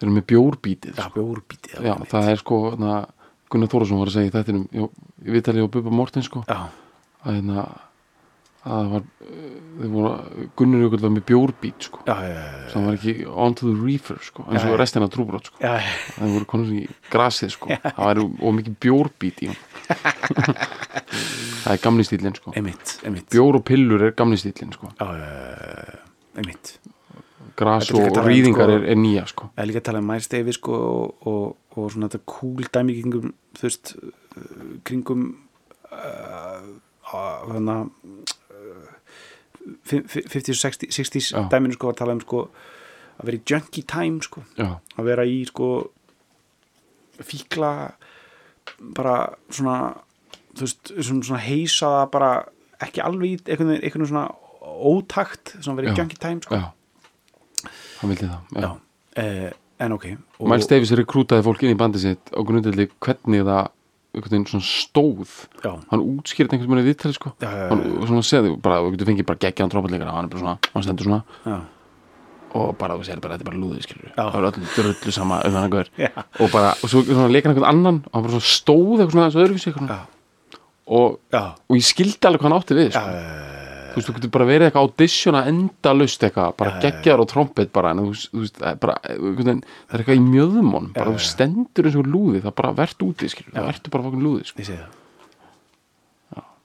[0.00, 1.12] þeir eru með bjórbítið Já, sko.
[1.20, 2.96] bjórbítið já, það er sko na,
[3.50, 4.84] Gunnar Þórsson var að segja í þættinum já,
[5.28, 7.66] ég veit alveg á Bubba Morten sko, að hérna
[8.60, 9.04] að það var
[9.80, 10.10] þeir voru,
[10.60, 12.02] Gunnar Jökull var með bjórbít sko.
[12.04, 13.14] já, já, já, það var ekki
[13.46, 15.56] on to the reefer sko, eins og restina trúbrot sko.
[15.64, 17.72] það voru konur í grasið sko.
[17.86, 19.58] það var ómikið bjórbít í hún
[21.64, 22.54] það er gamli stílinn sko.
[22.56, 24.92] einmitt, einmitt bjór og pillur er gamli stílinn sko.
[27.60, 29.50] gras og um, rýðingar er, er nýja sko.
[29.54, 31.42] Það er líka að tala um sko, og, og,
[31.76, 35.26] og svona þetta cool dæmi kringum, þú veist, uh, kringum
[35.90, 36.68] uh,
[37.12, 37.76] uh, hana,
[39.86, 41.40] 50s og 60s, 60s Já.
[41.52, 42.44] dæminu sko að tala um sko
[43.20, 45.70] að vera í junkie time sko já, að vera í sko
[47.20, 47.72] fíkla
[48.96, 49.16] bara
[49.52, 49.78] svona
[50.56, 52.30] þú veist, svona, svona heisaða bara
[52.80, 54.28] ekki alveg einhvern veginn svona
[54.60, 55.96] ótakt í Já.
[55.98, 56.70] junkie time sko já
[58.00, 58.62] hann vildi það já.
[58.64, 58.70] Já.
[59.20, 59.50] Eh,
[59.84, 60.06] en ok
[60.38, 63.68] og, Miles Davis rekrútaði fólk inn í bandið sitt á grundvelli hvernig það
[64.14, 65.34] einhvern veginn svona stóð.
[65.64, 65.72] Já.
[65.90, 67.32] hann útskýrði einhvern veginn í viðtali sko.
[67.42, 70.44] Já, já, hann svona segði bara, þú getur fengið bara geggjaðan trópalleikara hann er bara
[70.44, 71.58] svona, hann stendur svona.
[72.50, 75.42] Og bara þú segir bara, þetta er bara lúðið skilur það er öllu drullu sama
[75.46, 75.92] um þannig gaur.
[76.00, 76.10] Já.
[76.18, 79.14] og bara, og svo svona leika hann einhvern annan og hann bara svona stóð eitthvað
[79.14, 79.74] svona þessu öðruvísi
[80.90, 81.20] og,
[81.70, 83.68] og ég skildi alveg hvað hann átti við sko.
[83.90, 87.92] Þú veist, þú getur bara verið eitthvað auditiona endalust eitthvað, bara geggjar og trompet bara,
[87.94, 92.42] en þú veist, bara, það er eitthvað í mjöðumón bara þú stendur eins og lúði,
[92.46, 94.66] það bara verðt úti skilur, það verður bara fokkin lúði sko.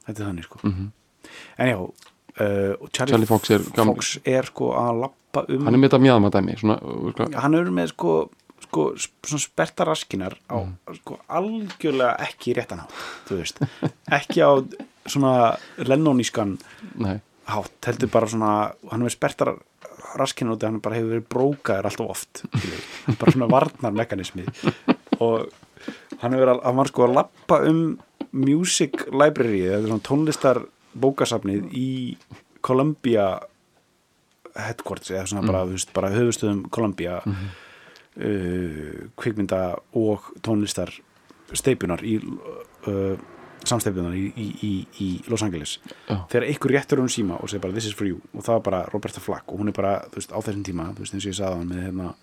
[0.06, 0.76] þetta er þannig sko.
[1.58, 1.78] En já
[2.40, 3.68] uh, Charlie, Charlie Fox er.
[3.76, 7.06] Fox er sko að lappa um hann er með þetta mjöðum að dæmi svona, uh,
[7.14, 8.16] sko, hann er með sko,
[8.68, 10.58] sko svona sperta raskinar á
[11.00, 12.84] sko algjörlega ekki réttan
[13.30, 13.62] veist,
[14.20, 14.52] ekki á
[15.06, 16.58] svona lennonískan
[17.46, 18.52] hátt, heldur bara svona
[18.92, 19.54] hann er spertar
[20.16, 22.44] raskinar út hann bara hefur verið brókaður alltaf oft
[23.20, 24.46] bara svona varnar mekanismi
[25.20, 25.52] og
[26.22, 27.82] hann að hann var sko að lappa um
[28.36, 30.62] music library eða svona tónlistar
[30.96, 31.90] bókasafnið í
[32.66, 33.28] Columbia
[34.56, 37.34] headquarters eða svona bara, veist, bara höfustöðum Columbia uh,
[39.20, 39.62] kvikmynda
[40.00, 40.94] og tónlistar
[41.54, 43.16] steipunar í uh,
[43.70, 46.18] samsteipunar í, í, í, í Los Angeles Já.
[46.32, 48.64] þegar einhver réttur um síma og segir bara this is for you og það var
[48.70, 51.28] bara Roberta Flack og hún er bara þú veist, á þessum tíma, þú veist eins
[51.28, 52.14] og ég sagði hann með hérna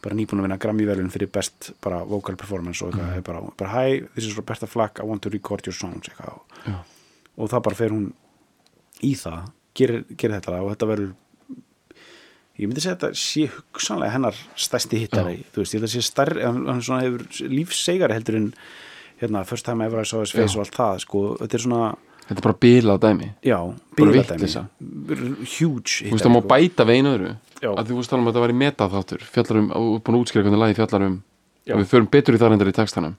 [0.00, 3.24] bara nýbúin að vinna Grammy-verðin fyrir best bara vocal performance og eitthvað, mm.
[3.26, 6.78] bara, bara hi, this is Roberta Flack, I want to record your songs eitthvað Já.
[7.36, 8.12] og það bara fer hún
[9.04, 11.12] í það, gerir, gerir þetta og þetta verður
[12.60, 15.94] ég myndi segja að þetta sé hugsanlega hennar stærsti hittari, þú veist, ég held að
[15.94, 18.48] sé stærri hann, hann svona hefur lífsegari heldur en
[19.20, 21.88] hérna, first time ever I saw his face og allt það, sko, þetta er svona
[22.30, 23.58] þetta er bara bilað dæmi já,
[23.98, 24.18] bíladæmi.
[24.20, 24.62] vitleysa.
[24.80, 27.32] huge þú veist, það má bæta við einu öðru.
[27.60, 27.72] Já.
[27.74, 29.24] að þú veist tala um að þetta væri metaþáttur.
[29.34, 31.16] Fjallar um, og búin að útskýra hvernig lagi fjallar um.
[31.66, 31.74] Já.
[31.74, 33.16] og við förum betur í það reyndar í textanum.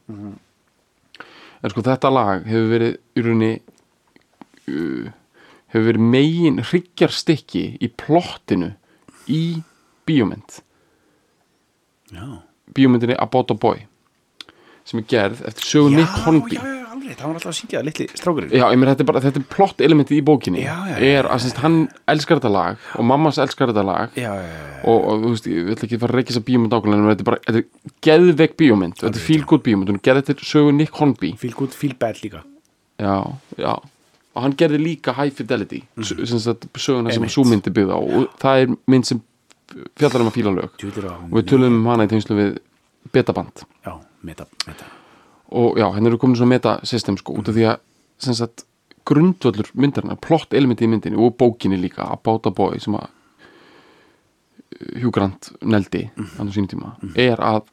[1.61, 3.51] En sko þetta lag hefur verið í rauninni
[4.71, 5.11] uh,
[5.75, 8.71] hefur verið megin hryggjarstykki í plottinu
[9.29, 9.43] í
[10.09, 10.63] bíómynd.
[12.11, 12.25] Já,
[12.73, 13.90] bíómyndinni About a Boy
[14.87, 16.57] sem er gerð eftir sögu Nick Hornby.
[16.57, 18.51] já, já, alveg, það var alltaf að syngja litli strákurinn.
[18.53, 20.63] Já, ég meina þetta er bara, þetta er plott elementið í bókinni.
[20.65, 21.77] Já, já, er að semst, hann
[22.11, 24.17] elskar þetta lag og mammas elskar þetta lag.
[24.19, 26.75] Já, já, já, og, og þú veist, ég vil ekki fara að reykja þessa bíómynd
[26.77, 28.99] ákvæmlega en þetta er bara, þetta er geðveik bíómynd.
[29.01, 31.33] Þetta er feel good bíómynd, hún er gerð þetta sögu Nick Hornby.
[31.41, 32.43] Feel good, feel bad líka.
[33.01, 33.15] Já,
[33.57, 33.73] já.
[34.31, 36.39] Og hann gerði líka High Fidelity mm sem
[36.79, 39.19] söguna sem svo myndi byggða og það er mynd sem
[39.99, 40.85] fjallar um að fíla lög.
[41.27, 42.53] Og við tölum um hana í tengslu við
[43.13, 44.89] betaband já, meta, meta.
[45.51, 48.65] Og já, henni eru komin svona metasystem sko, út af því að
[49.07, 54.99] grundvöllur myndarinnar, plott elementi í myndinni og bókinni líka, About a Boy sem að uh,
[55.01, 56.05] Hugh Grant neldi
[56.37, 57.65] hann á sínum tíma, er að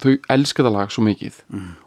[0.00, 1.38] þau elska það lag svo mikið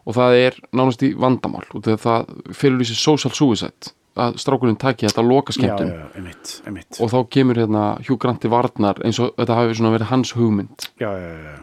[0.03, 5.07] og það er nánast í vandamál að það fyrir lýsi social suicide að strákurinn taki
[5.07, 8.99] þetta loka já, skemmtun já, emitt, emitt og þá kemur hérna Hugh Grant til varnar
[9.05, 10.89] eins og þetta hafi verið hans hugmynd.
[11.01, 11.61] Já, já, já, já.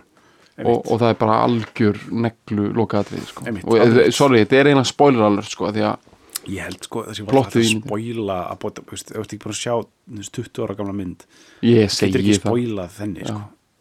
[0.64, 3.46] Og, og það er bara algjör neglu lokaðrið sko.
[3.64, 6.08] Og eh, sorry, þetta er eina spoiler alert sko, því að
[6.48, 9.34] ég held sko þessi var Plottið alltaf í að að bóta, þú veist, þú ert
[9.34, 11.24] ekki bara að sjá þú veist, 20 ára gamla mynd
[11.66, 12.44] ég segi ekki það.
[12.46, 13.40] spoilað þenni sko.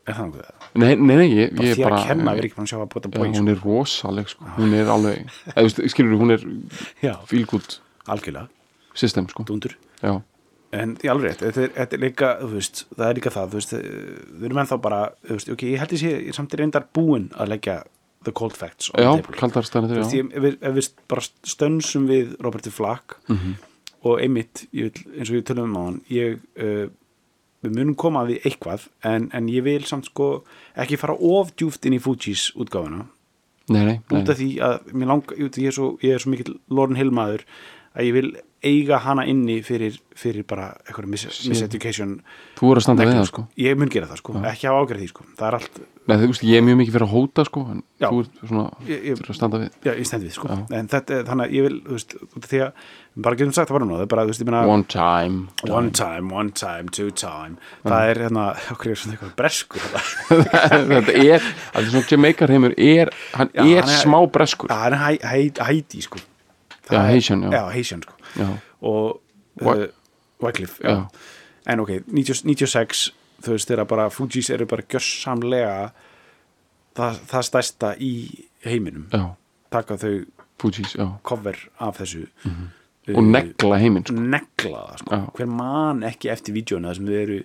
[0.10, 0.70] er það náttúrulega það?
[0.84, 2.72] nei, nei, nei, ég, bara ég þér bara að kenna að vera ekki bara að
[2.74, 4.50] sjá að bóta já, bói hún er rosaleg sko.
[4.58, 6.46] hún er alveg, eða, þú skilur hún er
[7.54, 7.78] good
[8.10, 8.50] algjörlega,
[8.98, 9.46] system sko.
[9.48, 9.78] dundur.
[10.04, 10.14] Já,
[10.72, 13.72] en í alveg rétt, þetta er, þetta er líka veist, það er líka það, veist
[13.74, 16.86] við erum ennþá bara, veist, ok, ég held ég sé ég er samt í reyndar
[16.94, 17.78] búin að leggja
[18.28, 19.38] the cold facts já the table.
[19.40, 20.20] kaldar Þú stænir veist, já.
[20.22, 23.56] ég, ef, við, ef við bara stönsum við Roberti Flack Mhm.
[24.04, 26.90] og einmitt, ég vil, eins og ég tölum um á hann ég, uh,
[27.64, 30.44] við munum koma að því eitthvað, en, en ég vil samt sko
[30.78, 33.08] ekki fara of djúft inn í Fujis útgáfuna,
[34.22, 37.12] út af því að lang, ég, ég, er svo, ég er svo mikill Lauren Hill
[37.12, 37.44] maður
[37.96, 38.30] að ég vil
[38.64, 42.18] eiga hana inni fyrir, fyrir bara eitthvað mis, miseducation
[42.60, 43.44] þú voru að standa við það sko.
[43.58, 45.26] Ég mun gera það sko, ekki hafa ágjörð því sko.
[45.40, 45.78] Það er allt,
[46.10, 48.10] nei, þú veist, ég er mjög mikið fyrir að hóta sko en Já.
[48.10, 49.70] þú ert svona ég- fyrir að standa við.
[49.88, 50.48] Já, ég stend við sko.
[50.50, 50.58] Já.
[50.80, 52.16] en þetta, er- þannig að ég vil, þú veist,
[52.50, 52.72] því að
[53.20, 55.48] bara getum sagt það bara núna, það er bara, þú veist, ég meina one time.
[55.70, 57.58] One time, one time, two time.
[57.86, 58.46] Það er hérna,
[58.76, 59.80] okkur er svona eitthvað breskur
[60.30, 64.68] þetta er, þetta er svona Jamaica heimur er, hann Já, er hann er- smá breskur.
[64.72, 66.20] Það er hæ- hæ- hæti sko.
[66.90, 67.64] Það Já, er- Haitian, já.
[68.82, 69.22] Og
[69.62, 69.86] uh,
[70.44, 70.90] Wycliffe já.
[70.90, 71.08] Já.
[71.74, 73.10] en ok, 90, 96
[73.44, 75.92] þú veist þeirra bara Fujis eru bara gjörsamlega
[76.98, 78.12] það, það stærsta í
[78.66, 79.24] heiminum já,
[79.72, 80.14] taka þau
[80.60, 82.64] Fugees, cover af þessu uh,
[83.16, 84.14] og negla heiminn sko.
[84.20, 85.20] negla það sko.
[85.38, 87.38] Hver man ekki eftir vídjónu það sem þau eru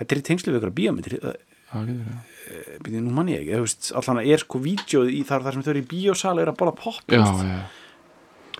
[0.00, 2.82] þetta er í tengslu við ykkur bíómyndir Já, getur það.
[2.86, 5.64] býðið nú mann ég ekki, þú veist, allan er sko vídjóð í þar, þar sem
[5.66, 7.60] þau eru í bíósal eru að bóla pop já, já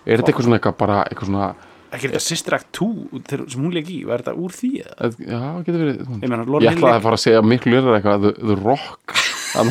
[0.07, 1.49] er þetta eitthvað svona eitthvað bara eitthvað svona
[1.97, 2.89] ekki er þetta Sister Act 2
[3.29, 5.11] þegar- sem hún leik í, var þetta úr því eða?
[5.23, 8.33] já, getur verið Ég meina, ég ætlaði að fara að segja miklu lirra eitthvað The,
[8.51, 9.15] the Rock
[9.57, 9.71] að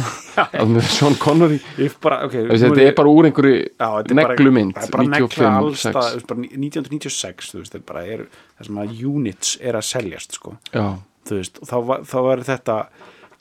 [0.71, 1.59] með Sean Connery.
[2.01, 4.87] Bara, ok, nú þetta ég- er bara úr einhverju Já, þetta er bara- neglumynd það
[4.87, 8.23] er bara negla 95, alls 6 það, þú veist, bara 1996 þú veist, bara er
[8.57, 10.55] þar sem að units er að seljast sko.
[11.29, 11.75] Veist, þá,
[12.09, 12.77] þá var þetta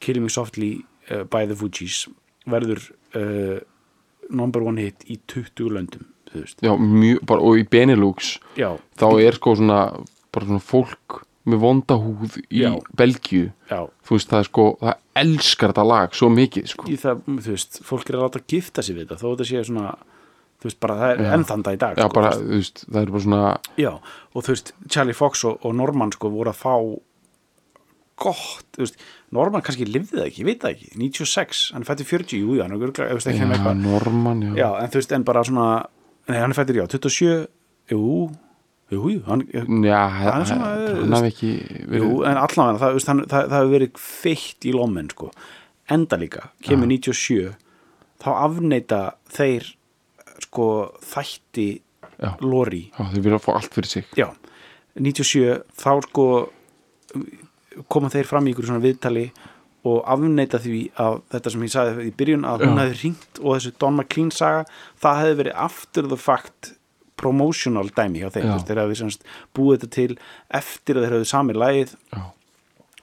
[0.04, 0.70] Killing Me Softly
[1.10, 2.02] uh, by the Fugees
[2.50, 2.82] verður
[3.16, 3.60] uh,
[4.28, 6.04] number one hit í 20 löndum
[6.64, 8.70] já, mjög, bara, og í Benelux já,
[9.00, 9.80] þá er sko svona
[10.34, 12.70] svona fólk með vonda húð í Já.
[12.96, 13.50] Belgíu.
[13.68, 13.82] Já.
[14.02, 16.86] Þú veist, það er sko, það elskar þetta lag svo mikið, sko.
[16.88, 19.62] Í það, þú veist, fólk er að láta gifta sig við þetta þó þetta sé
[19.68, 19.90] svona
[20.64, 21.28] þú veist, bara það er Já.
[21.36, 22.84] enn þann dag í dag já, sko, bara, þú veist.
[22.88, 23.42] það er bara svona
[23.84, 23.90] já,
[24.32, 26.74] og þú veist, Charlie Fox og, og Norman sko voru að fá
[28.24, 28.98] gott, þú veist,
[29.34, 32.62] Norman kannski lifði það ekki, ég veit það ekki, 96 hann fættur 40, jú, já,
[32.64, 33.80] hann er örugglega- þú veist, ekki já, eitthvað.
[33.84, 35.68] Norman, já, já, en þú veist, en bara svona
[36.30, 37.34] nei, hann er fættur, já, 27
[37.92, 38.14] jú,
[38.94, 41.52] jú, jú hann, já Það er svona, hann þú hafi ekki
[41.90, 45.30] verið, jú, en allavega það, hann, það, það hefur verið feitt í lommen, sko.
[45.94, 47.54] Enda líka, kemur 97
[48.24, 49.00] þá afneita
[49.34, 49.66] þeir
[50.46, 50.68] sko
[51.04, 51.68] þætti
[52.16, 52.86] já, Lori.
[52.94, 54.08] Já, þau vilja fá allt fyrir sig.
[54.16, 54.30] Já,
[54.96, 56.28] 97 þá sko
[57.90, 59.26] koma þeir fram í ykkur svona viðtali
[59.84, 63.50] og afneita því að þetta sem ég sagði í byrjun að hún hefði hringt og
[63.56, 64.64] þessu Don McLean saga
[65.02, 66.72] það hefði verið after the fact
[67.20, 70.16] promotional dæmi hjá þeim þeir hefði semst búið þetta til
[70.60, 72.22] eftir að þeir hefði samið lagið já,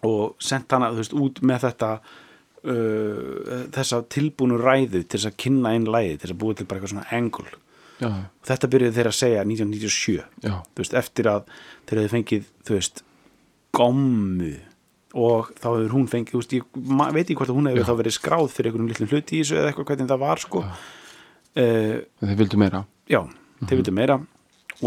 [0.10, 5.76] og sendt hana veist, út með þetta uh, þessa tilbúnu ræðu til þess að kynna
[5.78, 7.12] inn lagið til þess að búið til bara eitthvað svona
[8.02, 8.10] já,
[8.50, 12.78] þetta byrjuði þeir að segja 1997 já, þú veist, eftir að þeir hefði fengið þú
[12.80, 13.06] veist,
[13.78, 14.54] gommu
[15.12, 16.66] og þá hefur hún fengið veist, ég
[17.16, 19.58] veit ekki hvort að hún hefur þá verið skráð fyrir einhverjum litlum hluti í þessu
[19.60, 20.64] eða eitthvað hvernig það var sko.
[21.52, 22.84] Uh, þeir vildu meira.
[23.12, 23.22] Já,
[23.66, 24.18] þeir vildu meira.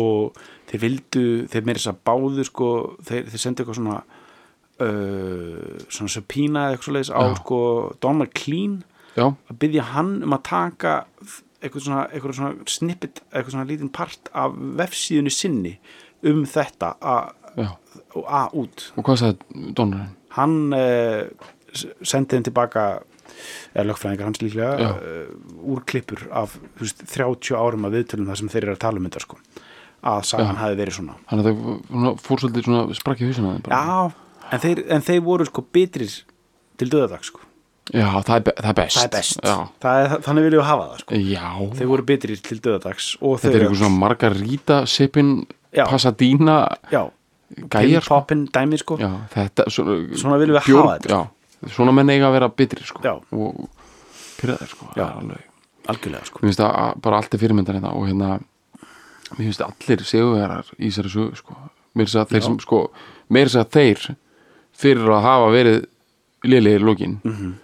[0.01, 0.39] Og
[0.71, 2.71] þeir vildu þeir meira þess að báðu sko
[3.05, 3.99] þeir, þeir sendu eitthvað svona
[4.81, 7.61] uh, svona subpína eða eitthvað svoleiðis á sko
[8.03, 8.81] Don McLean
[9.15, 10.97] já, að byggja hann um að taka
[11.61, 15.77] eitthvað svona, eitthvað svona snippet eitthvað svona lítinn part af vefsíðunni sinni
[16.25, 17.69] um þetta að
[18.15, 18.87] og að út.
[18.95, 20.13] Og hvað sagði Donnerinn?
[20.39, 22.87] hann uh, sendi þeim tilbaka
[23.75, 25.31] eða lögfræðingar hans líklega uh,
[25.75, 29.09] úr klippur af veist, 30 árum af viðtölum þar sem þeir eru að tala um
[29.09, 29.41] þetta sko.
[30.05, 31.17] Að sagan hafi verið svona.
[31.31, 33.81] Þannig að það svona, fór svolítið svona sprakki hausina þeim bara.
[33.81, 36.17] já, en þeir, en þeir voru sko bitrir
[36.81, 37.41] til döðadag sko.
[37.93, 38.99] Já, það er, það er best.
[38.99, 39.41] Það er best,
[39.81, 41.23] það er, þannig viljum við hafa það sko.
[41.31, 41.49] Já.
[41.79, 45.35] þeir voru bitrir til döðadags þetta er eitthvað svona margarita sipin,
[46.93, 47.03] Já.
[47.71, 48.15] Gæjar sko.
[48.15, 51.09] poppin dæmi sko já, þetta, svona, Svona viljum við bjór- hafa þetta.
[51.11, 53.01] já, svona menn eiga að vera bitri sko.
[53.05, 53.15] Já.
[53.33, 53.69] og
[54.41, 54.87] pyrraðir sko.
[54.97, 55.05] Já.
[55.05, 55.41] Það alveg
[55.89, 58.41] algjörlega sko mér finnst það að- bara allt er fyrirmyndar hérna og hérna
[59.37, 61.55] mér finnst allir seguverar í þessari sögu sko.
[61.95, 62.91] mér finnst að þeir sem sko
[63.31, 64.17] mér finnst að þeir
[64.75, 65.87] fyrir að hafa verið
[66.45, 67.33] lélegir lókin Mhm.
[67.35, 67.55] -hmm.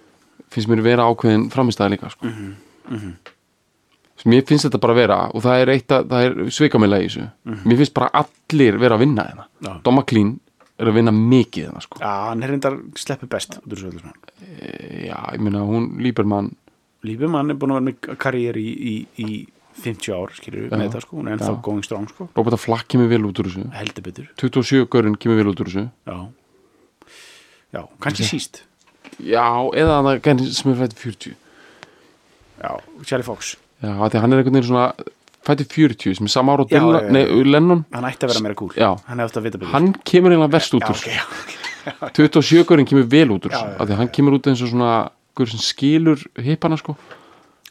[0.51, 2.27] finnst mér vera ákveðin framistæða líka sko.
[2.27, 2.57] mm
[2.91, 3.15] -hmm.
[4.27, 7.27] Mér finnst þetta bara vera og það er að er svikamila í þessu.
[7.65, 9.47] Mér finnst bara allir vera að vinna hérna.
[9.61, 9.67] Mhm.
[9.69, 9.83] Já.
[9.83, 10.39] Doma Klín
[10.79, 11.99] er að vinna mikið hérna sko.
[12.01, 14.13] já, hann er reyndar sleppi best saman.
[15.07, 16.55] já, ég meina hún Líbermann
[17.03, 19.47] Lífemann er búin að vera með karriér í, í, í
[19.81, 20.35] 50 ár,
[20.69, 20.77] Já.
[20.77, 23.49] með þetta sko, hún er ennþá going strong sko, Roberta Flack kemur vel út úr
[23.49, 23.65] þessu.
[23.73, 24.27] Heldur betur.
[24.37, 25.87] 27 görun kemur vel út úr þessu.
[26.05, 26.19] Já,
[27.73, 28.63] já kannski síst.
[29.17, 31.37] Já, eða það sem er fættið 40
[32.61, 32.71] já,
[33.09, 34.87] Charlie Fox, Já, því hann er einhvern veginn svona
[35.47, 37.85] fættið 40 sem er sama ára og Dylan, nei, Lennon.
[37.95, 38.75] Hann ætti að vera meira cool.
[38.77, 38.91] Já.
[39.07, 39.73] hann hefði átt að vita betur.
[39.73, 41.25] Hann kemur eiginlega verst út úr ok, já,
[42.19, 44.93] 27 görinn kemur vel út úr Já, já, því hann kemur út eins og svona
[45.39, 46.97] gaur sem skilur hippana sko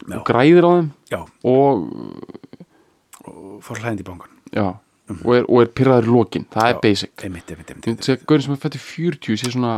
[0.10, 0.90] og græðir á þeim
[1.52, 1.84] og,
[3.28, 4.66] og fór hlæðindi í bankan já,
[5.20, 6.48] og, er, og er pyrraður í lokin.
[6.54, 7.14] Það er basic.
[8.26, 9.76] Gaurinn sem er fættið 40 sé svona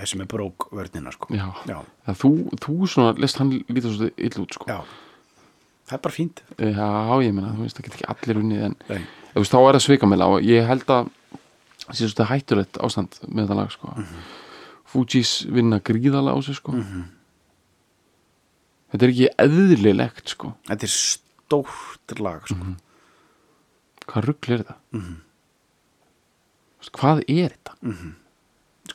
[0.00, 2.30] þessi með brók vörnina sko já, já, það þú,
[2.64, 4.78] þú svona lest hann lítið svo ill út sko já.
[5.86, 6.88] það er bara fínt já,
[7.26, 8.76] ég meina, þú veist, það get ekki allir unnið en
[9.36, 11.12] veist, þá er það svikamila og ég held að
[11.86, 13.92] það svona hættulegt ástand með þetta lag sko.
[13.94, 14.24] Mhm.
[14.90, 16.72] Fujis vinna gríðalega á sig sko.
[18.90, 20.54] þetta er ekki eðlilegt sko.
[20.66, 22.58] þetta er stórt lag sko.
[22.58, 22.76] Mhm.
[24.06, 25.16] hvað ruggl er þetta Mhm.
[26.96, 27.72] Hvað er þetta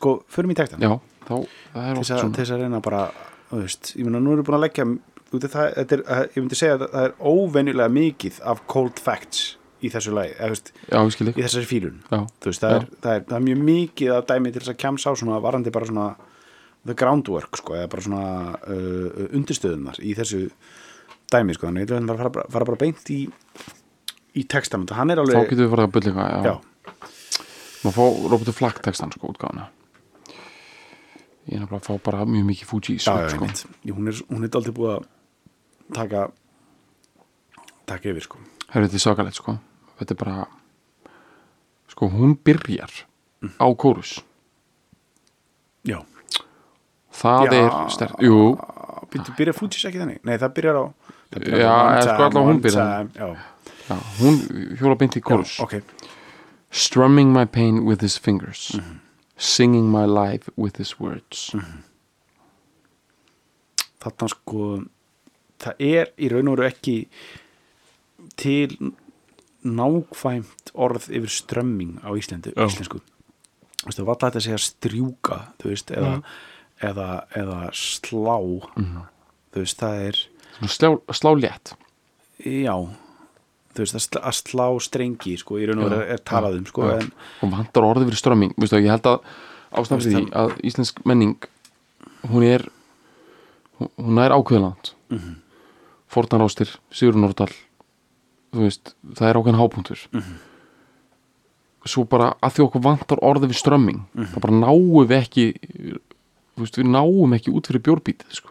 [0.02, 0.92] sko, förum í tektan já,
[1.30, 1.36] þá,
[1.78, 2.34] það er að, svona.
[2.34, 3.06] til þess að reyna bara
[3.52, 4.86] þú veist, ég meina nú erum við búin að leggja
[5.32, 8.62] út af það, þetta er, að- ég myndi segja að það er óvenjulega mikið af
[8.72, 9.44] cold facts
[9.82, 10.72] í þessu lagi, eða þú veist,
[11.40, 11.96] í þessari fílun.
[12.12, 14.80] Þú veist, það er, það, er, það er mjög mikið að dæmi til þess að
[14.84, 16.08] kemsa á svona varandi bara svona
[16.86, 18.26] the groundwork, sko, eða bara svona
[18.62, 20.44] uh, undirstöðunar í þessu
[21.34, 23.20] dæmi, sko, þannig ég ætla að fara, bara- fara bara beint í
[24.38, 26.40] í textan, hann er þá alveg getur við farið að byrja eitthvað já.
[26.46, 26.56] já,
[27.82, 29.66] maður fá Roberto Flack textan sko, útgáðuna
[31.52, 32.72] ég er nefnilega að fá bara mjög mikið
[33.06, 33.74] já, já, svip sko.
[33.98, 35.06] hún er, er aldrei búið að
[35.92, 36.26] taka
[37.92, 38.40] taka yfir, sko.
[38.72, 39.58] Herru, þetta er sakalegt sko.
[40.00, 40.48] Þetta er bara
[41.92, 42.92] sko hún byrjar
[43.60, 44.22] á kórus
[45.84, 46.00] já,
[47.12, 47.58] það Já.
[47.58, 48.38] er stert, jú,
[49.12, 50.22] byrja, byrja Fugees ekki þannig?
[50.24, 50.84] Nei, það byrjar á
[51.34, 52.90] það byrjar Já, á sko allavega hún byrjar.
[52.92, 53.28] time, já,
[53.90, 54.40] já, hún
[54.80, 56.08] hjóla beint í kórus já, ok.
[56.72, 58.72] Strumming my pain with his fingers
[59.42, 61.50] singing my life with his words.
[64.02, 64.66] Þarna sko
[65.62, 66.96] það er í raun og veru ekki
[68.42, 68.78] til
[69.66, 72.66] nákvæmt orð yfir strömming á Íslandu, Já.
[72.66, 73.02] íslensku.
[73.82, 76.16] Það var alltaf að segja strjúka þú veist, eða,
[76.82, 78.38] eða, eða slá
[79.52, 80.20] þú veist, það er
[80.70, 81.74] slá, slá létt
[82.46, 82.76] já,
[83.76, 86.82] þú veist, að slá, strengi sko, í raun og veru Já, er talað um sko,
[87.42, 89.20] og vantar orðið fyrir strömming Vistu, ég held að
[89.72, 91.36] ástæðan fyrir því að íslensk menning
[92.32, 92.68] hún er
[93.80, 95.36] hún- er ákveðland mm -hmm.
[96.12, 97.48] Fornarástir, Sigur Nordal
[98.52, 100.00] þú veist, það er ákveðan hápunktur.
[101.86, 105.46] Svo bara að því okkur vantar orðið við strömming þá bara náum við ekki
[106.56, 108.50] þú veist, við náum ekki út fyrir bjórbítið sko.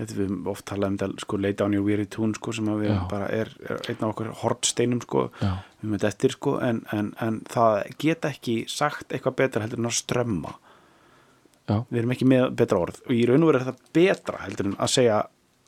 [0.00, 2.82] Þetta við oft talað um þetta sko, lay down your weary tune sko, sem að
[2.84, 3.00] við Já.
[3.10, 5.52] bara er, er einn af okkur hortsteinum sko, Já.
[5.82, 9.90] við þetta eftir sko, en, en, en það geta ekki sagt eitthvað betra heldur en
[9.92, 10.54] að strömma
[11.70, 11.76] Já.
[11.90, 14.70] við erum ekki með betra orð og í raun og veru er það betra heldur
[14.72, 15.20] en að segja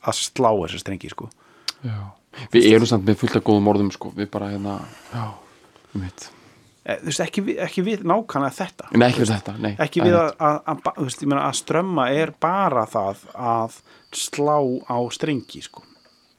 [0.03, 1.29] að slá þessa strengi sko.
[2.51, 4.11] við erum samt með fullt af góðum orðum sko.
[4.17, 4.79] við bara hérna
[5.13, 5.23] já,
[6.01, 6.25] mitt.
[6.83, 10.17] e, þú veist, ekki, ekki við nákvæmlega þetta Nei, ekki við þetta nei, ekki við
[10.19, 13.23] að, að, að, ba- þú veist, ég meina, að strömma er bara það
[13.53, 13.77] að
[14.15, 14.57] slá
[14.89, 15.83] á strengi sko.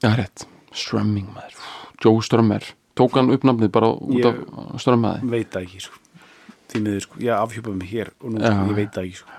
[0.03, 0.45] Já, rétt,
[0.75, 1.55] strömming maður
[2.03, 2.63] Joe Strömmer,
[2.95, 5.99] tók hann upp nafnið bara út Ég- af strömmaði veit það ekki sko.
[6.69, 7.19] því miður, sko.
[7.19, 8.51] ég afhjúpaði mig hér og nú, Já.
[8.67, 9.29] ég veit það ekki sko.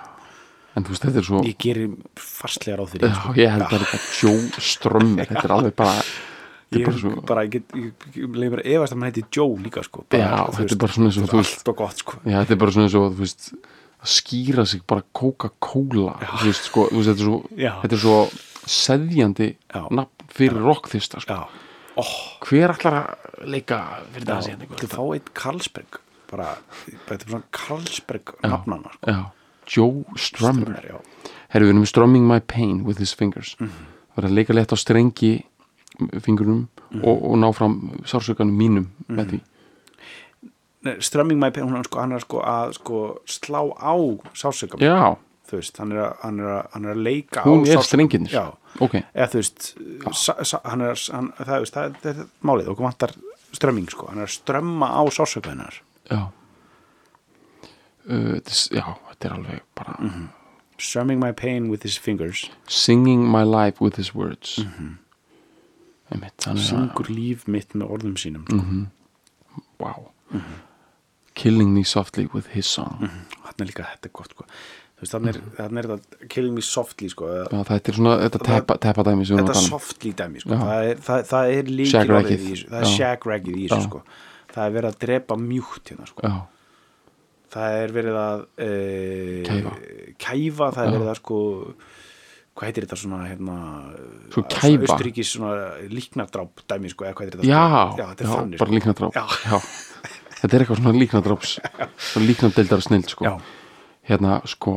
[0.77, 3.35] en þú veist, þetta er svo ég gerir fastlega ráð fyrir já, því, sko.
[3.37, 7.45] ég held að þetta Joe Strömmer þetta er alveg bara er ég, bara svo, bara,
[7.45, 10.05] ég, get, ég, ég leið mér að efast að maður heiti Joe líka sko.
[10.09, 12.13] bara, Já, þetta er bara svona eins og er allt og gott sko.
[12.25, 13.59] já, þetta er bara svona eins og þú veist, að
[14.07, 16.17] skýra sig bara Coca-Cola.
[16.41, 17.73] Þú veist, sko, þú veist, þetta er svo Já.
[17.83, 18.19] þetta er svo
[18.67, 19.83] seðjandi Já.
[19.91, 21.39] nafn fyrir rockþista sko.
[21.97, 23.79] oh, hver ætlar að leika
[24.13, 26.01] fyrir það já, síðan þú fá eitt Karlsberg
[26.31, 26.49] bara,
[27.07, 29.11] þetta er svona Karlsberg nafnana sko.
[29.13, 29.19] já,
[29.67, 30.99] Joe Strömmer já,
[31.49, 33.55] Herru, við erum strumming my pain with his fingers.
[33.61, 33.71] Mhm.
[34.17, 35.45] Það er að leika létt á strengi
[36.21, 37.03] fingurum Mhm.
[37.05, 39.41] og, og ná fram sársökanum mínum með því
[40.87, 43.95] My pain, hún er sko, hann er sko að sko, slá á
[44.35, 45.17] sásökam Já,
[45.51, 47.77] þú veist, hann er að, hann er að, hann er að leika hún á er
[47.77, 48.45] sársauka- strenginir já,
[48.81, 49.75] Ok, eða þú veist
[50.65, 53.15] hann er, hann, það, veist, það, það er málið, okkur vantar
[53.57, 55.79] strömming sko, hann er að strömma á sásöku hennar.
[56.11, 56.27] Já.
[58.09, 60.29] Uh, this, Já, þetta er alveg bara Mhm.
[60.79, 62.51] strumming my pain with his fingers.
[62.69, 64.59] Singing my life with his words.
[66.13, 68.87] Einmitt, hann er að syngur líf mitt með orðum sínum sko.
[69.81, 70.11] wow.
[71.37, 74.47] Killing me softly with his song hann er líka, þetta gott sko.
[74.97, 78.41] þú veist, hann er, er þetta killing me softly sko, Já, þetta er svona, þetta
[78.49, 80.57] teppa, teppa dæmi þetta softly dæmi sko.
[80.57, 80.61] Já.
[80.65, 81.93] það er, það, það er þessu
[82.71, 82.93] það er Já.
[82.97, 83.89] shagraggið í þessu Já.
[83.91, 84.03] sko.
[84.55, 86.25] það er verið að drepa mjúkt hérna sko.
[86.25, 86.37] Já,
[87.57, 88.71] það er verið að e,
[89.51, 89.77] Kæfa.
[90.27, 90.97] kæfa, það er Já.
[90.97, 91.41] verið að sko
[92.57, 93.57] hvað heitir þetta svona hérna,
[94.33, 94.87] Svo kæfa?
[94.89, 95.57] Austuríkis svona
[95.93, 98.01] líknardráp dæmi sko, eða hvað heitir þetta já, sko?
[98.01, 99.61] já, þetta er þannig bara líknadráp Já.
[100.47, 101.57] Þetta er eitthvað svona líknadráps
[101.99, 103.31] svona líknadeildar snild sko.
[104.07, 104.77] Hérna sko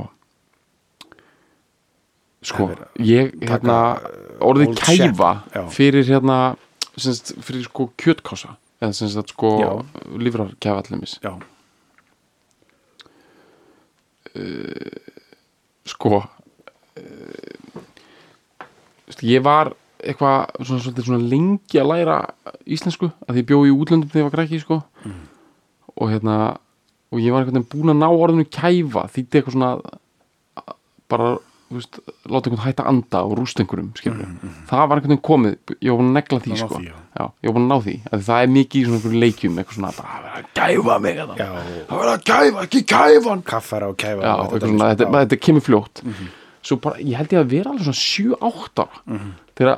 [2.45, 2.69] sko,
[3.03, 3.99] ég hérna
[4.41, 5.31] orðið kæfa
[5.75, 6.55] fyrir hérna
[6.95, 9.49] semst, fyrir sko kjötkása eða sem sagt sko
[10.17, 11.35] lífrar kæfa allumis já,
[15.93, 16.25] sko uh,
[19.19, 22.17] ég var eitthvað svona, svona, svona lengi að læra
[22.63, 24.77] íslensku að ég bjóði í útlöndum þegar ég var krakki sko.
[25.03, 25.28] Mm.
[25.99, 26.39] Og hérna
[27.09, 29.69] og ég var einhvern veginn búin að ná orðinu kæfa þýtti eitthvað svona
[31.09, 31.29] bara,
[31.69, 31.97] þú veist,
[32.29, 34.19] láta einhvern hætta að anda og rústa einhverjum, skilur
[34.69, 36.95] það var einhvern veginn komið, ég var búin að negla því Mm, sko, því, já.
[37.19, 39.57] já, ég var búin að ná því að það er mikið í svona einhverjum leikjum
[39.63, 41.25] eitthvað svona, bara að vera að gæfa mig já,
[41.89, 45.39] það vera að gæfa, ekki gæfa hann kaffara og kæfa já, dæmi, svona, þetta, þetta
[45.47, 46.03] kemur fljótt.
[46.69, 48.93] Svo bara, ég held ég að vera alveg svona 7-8 ára
[49.57, 49.73] þegar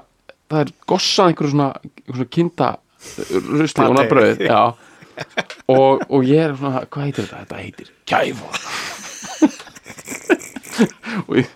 [5.22, 7.40] það er og og, ég er svona hvað heitir þetta?
[7.42, 8.48] Þetta heitir kæfa
[11.28, 11.48] og, ég,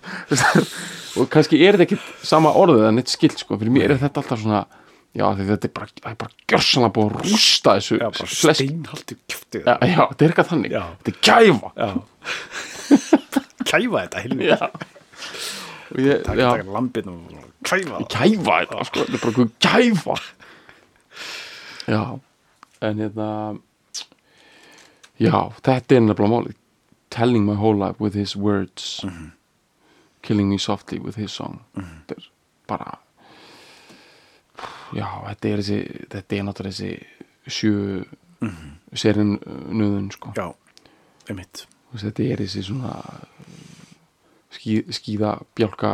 [1.20, 4.22] og kannski er þetta ekki sama orðið en eitt skilt sko, fyrir mér er þetta
[4.22, 4.62] alltaf svona
[5.16, 9.14] já, þetta er bara, það er bara gjörsanlega búið að rústa þessu já, flesk- steinhaldi
[9.24, 10.70] kjöfti já, já, þetta er eitthvað þannig.
[10.76, 10.84] Já.
[10.98, 11.68] þetta er kæfa
[13.70, 14.18] kæfa þetta
[15.96, 17.18] ég, taka, já, taka lambin og
[17.66, 17.96] kæfa.
[17.96, 18.08] Það.
[18.12, 19.32] kæfa þetta sko, þetta er bara
[19.68, 20.16] kæfa
[21.86, 22.02] já
[22.80, 23.28] en hérna
[25.18, 26.56] já, þetta er nefnilega máli
[27.10, 29.00] telling my whole life with his words.
[29.04, 29.32] Mhm.
[30.26, 31.60] killing me softly with his song.
[31.76, 32.28] Þetta er
[32.66, 32.98] bara
[34.96, 35.78] já, þetta er þessi
[36.10, 36.90] þetta er náttúrulega þessi
[37.46, 37.74] sjö
[38.40, 38.72] mm -hmm.
[38.92, 39.38] serin
[39.70, 40.32] nöðun sko.
[40.36, 40.54] Já,
[41.28, 41.66] einmitt.
[41.94, 42.92] Þetta er þessi svona
[44.50, 45.92] skí, skíða bjálka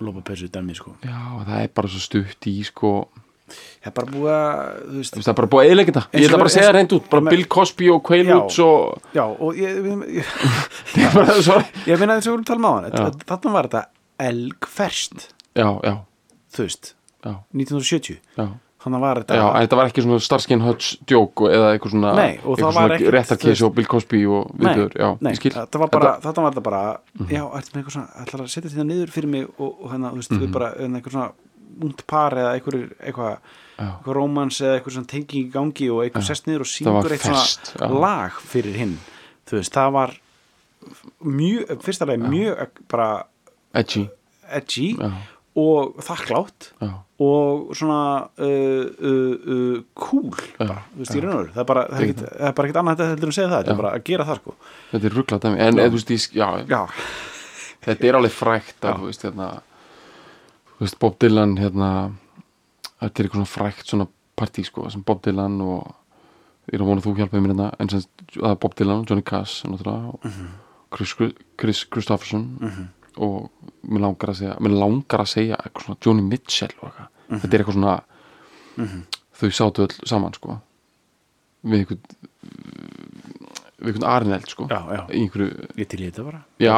[0.00, 0.96] lopa pessu dæmi sko.
[1.02, 3.08] Já, það er bara svo stutt í sko
[3.46, 6.04] það er bara búið að þú veist, það er bara búið að eðlega þetta.
[6.16, 9.60] Ég ætla bara að segja reynd út bara Bill Cosby og Quaaludes og já, og
[9.60, 9.80] ég,
[10.16, 10.34] ég,
[11.00, 13.08] ég, meina þess að við erum að tala um á hann Já.
[13.30, 13.84] þarna var þetta
[14.26, 15.26] elgferst
[15.56, 15.94] já, já,
[16.56, 18.46] þú veist, já, 1970 já.
[18.86, 22.36] Þannig var þetta Já, þetta var ekki svona Starskin Hutch djók eða eitthvað svona, Nei,
[22.44, 25.52] það svona veist- og Bill Cosby og viðbjör, já, nei, ég skil.
[25.56, 26.82] þetta var bara, þetta var þetta bara
[27.26, 30.20] já, með eitthvað svona, ætlar að setja þetta niður fyrir mig og, og hérna, þú
[30.22, 31.32] veist, við bara en eitthvað svona
[31.86, 33.38] ungt par eða eitthvað eitthvað,
[33.76, 37.00] eitthvað rómans eða eitthvað svona tenging í gangi og eitthvað sest niður og Það var
[37.02, 38.00] syngur eitt ferskt, svona já.
[38.06, 38.98] lag fyrir hinn.
[39.46, 40.14] Þú veist, það var
[41.26, 43.08] mjög, fyrsta leið mjög bara
[43.76, 44.06] edgy,
[44.56, 44.88] edgy
[45.56, 46.70] og þakklátt
[47.24, 48.00] og svona
[48.44, 51.54] uh, uh, uh, cool bara, þú veist, í raun og veru.
[51.54, 53.92] Það er bara, það er bara ekkit annað heldur en segja það, þetta er bara
[53.96, 54.56] að gera það sko.
[54.90, 55.62] Þetta er rugglað dæmi.
[55.64, 56.82] En eða, þú veist, já, já,
[57.86, 59.48] þetta er alveg frækt að, þú veist, hérna
[60.76, 61.90] þú veist, Bob Dylan, hérna
[63.00, 65.86] þetta er eitthvað svona frækt svona partí, sko, sem Bob Dylan og
[66.68, 68.04] ég er að vona þú hjálpaði mér hérna en sem
[68.34, 71.14] það er Bob Dylan, Johnny Cash náttúrulega, og Chris,
[71.60, 72.46] Chris Christopherson
[73.16, 73.50] og
[73.88, 77.10] mér langar að segja, mér langar að segja eitthvað svona Johnny Mitchell og eitthvað.
[77.40, 77.96] Þetta er eitthvað svona
[79.36, 80.58] þau sátu öll saman, sko
[81.66, 82.02] við einhvern
[83.76, 86.38] við einhvern Arneld, sko já, já, einhverju, ég til í þetta bara.
[86.62, 86.74] Já,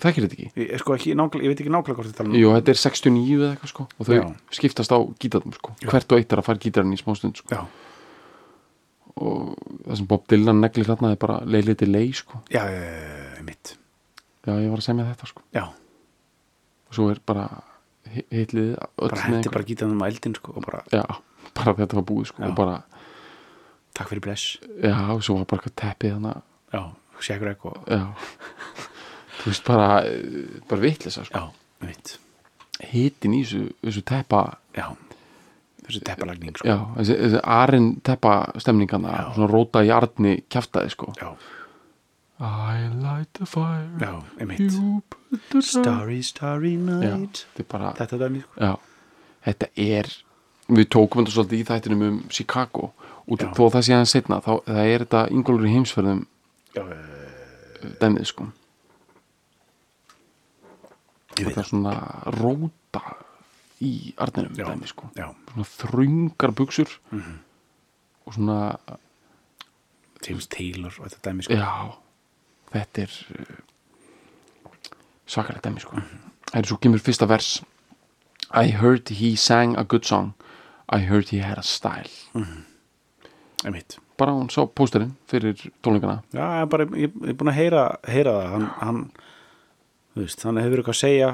[0.00, 0.46] þekkir þetta ekki?
[0.62, 2.80] Ég, sko ekki, nákvæmlega, ég veit ekki nákvæmlega hvort þetta tala um Jú, þetta er
[2.80, 4.24] 69 eða eitthvað sko og þau Já.
[4.58, 5.74] skiptast á gítarnum sko.
[5.84, 7.60] Hvert og eitt er að fara gítarinn í smá stund sko.
[9.18, 12.40] Og það sem Bob Dylan neglir hérna er bara leilið til lei sko.
[12.54, 12.62] Já,
[13.44, 13.74] mitt
[14.46, 15.42] já, ég var að semja þetta sko.
[15.52, 17.48] Já, og svo er bara
[18.08, 21.02] öll bara einhver- bara gítanum á eldin sko bara, já,
[21.58, 22.78] bara þetta var búið sko og bara,
[23.98, 24.56] takk fyrir bless.
[24.84, 26.40] Já, og svo var bara eitthvað teppið þannig
[26.76, 26.82] já,
[27.28, 28.04] sékur eitthvað já.
[29.38, 29.90] Þú veist bara,
[30.70, 31.42] bara vitlisa sko.
[31.44, 32.14] Já, mitt,
[32.92, 34.42] hitin í þessu, þessu teppa
[34.78, 34.88] já
[35.88, 36.68] þessi teppalagning sko.
[36.68, 39.22] Já, þessi, þessi arinn teppa stemningana, Já.
[39.36, 41.12] svona róta í arni kjaftaði sko.
[41.20, 41.30] Já,
[42.38, 44.12] I light the fire já,
[44.46, 47.46] mitt You put the starry, starry Já, night.
[47.56, 48.60] þetta er bara þetta dæmi sko.
[48.62, 48.76] Já,
[49.48, 50.08] Þetta er
[50.68, 52.90] Við tókum þetta svolítið í þættinum um Chicago.
[53.28, 53.52] Út Já.
[53.56, 56.26] þó það sé hann setna þá er þetta yngolur í heimsferðum.
[58.02, 58.48] Dæmið sko.
[61.38, 61.58] Og það.
[61.62, 61.94] er svona
[62.34, 63.02] róta
[63.84, 65.08] í arninum dæmið sko.
[65.14, 66.94] já, svona þröngar buksur
[68.26, 68.56] og svona
[70.26, 71.54] James Taylor og þetta dæmi sko.
[71.54, 71.94] Já,
[72.74, 73.60] þetta er uh,
[75.30, 76.02] svakalegt dæmi sko.
[76.50, 77.62] Það er svo kemur fyrsta vers.
[78.50, 80.34] I heard he sang a good song
[80.88, 82.10] I heard he had a style.
[83.64, 86.22] Mitt bara hún sá pósterinn fyrir tónleikana.
[86.34, 88.48] Já, er bara, ég, er búin að heyra, heyra það.
[88.54, 89.00] Hann, hann,
[90.18, 91.30] veist, hann hefur eitthvað að segja.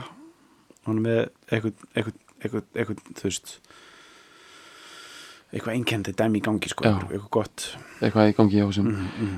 [0.85, 3.57] Hann er með eitthvað, eitthvað, eitthvað, eitthvað þú veist
[5.55, 6.95] eitthvað einkendi dæmi í gangi, sko, Já.
[7.07, 7.67] eitthvað, gott.
[8.03, 8.89] Eitthvað í gangi hjá þessum.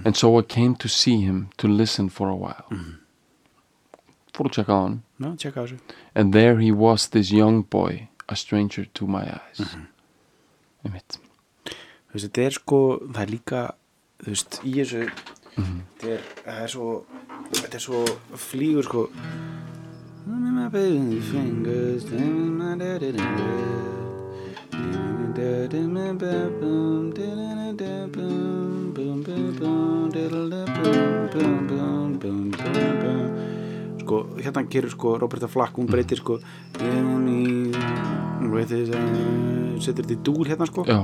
[0.09, 2.67] And so I came to see him to listen for a while.
[4.35, 5.03] Fór að tjekka á hann
[5.39, 5.79] þessu.
[6.17, 9.61] And there he was this young boy a stranger to my eyes.
[9.63, 9.96] Einmitt
[10.93, 12.81] þú veist, þetta er sko,
[13.13, 13.63] það er líka
[14.23, 15.03] þú veist, í þessu
[15.57, 16.89] þetta er, það er svo
[17.53, 18.05] þetta er svo
[18.37, 19.03] flýgur sko.
[34.07, 36.39] Sko, hérna gerir sko Roberta Flack, hún breytir sko
[39.83, 40.85] setur þetta í dúr hérna sko.
[40.89, 41.01] Já,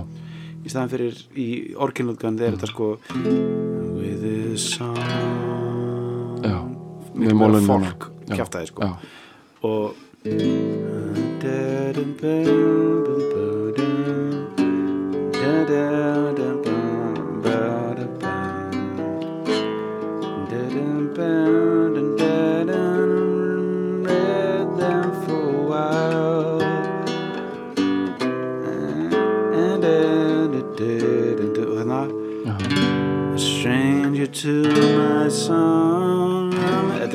[0.63, 2.87] í staðan fyrir í orginalgan þegar þetta sko
[4.03, 4.97] with a song
[6.47, 6.59] já.
[7.13, 8.35] Með málun fólk Já.
[8.39, 8.81] kjaftaði sko.
[8.87, 8.93] Já,
[9.69, 9.95] og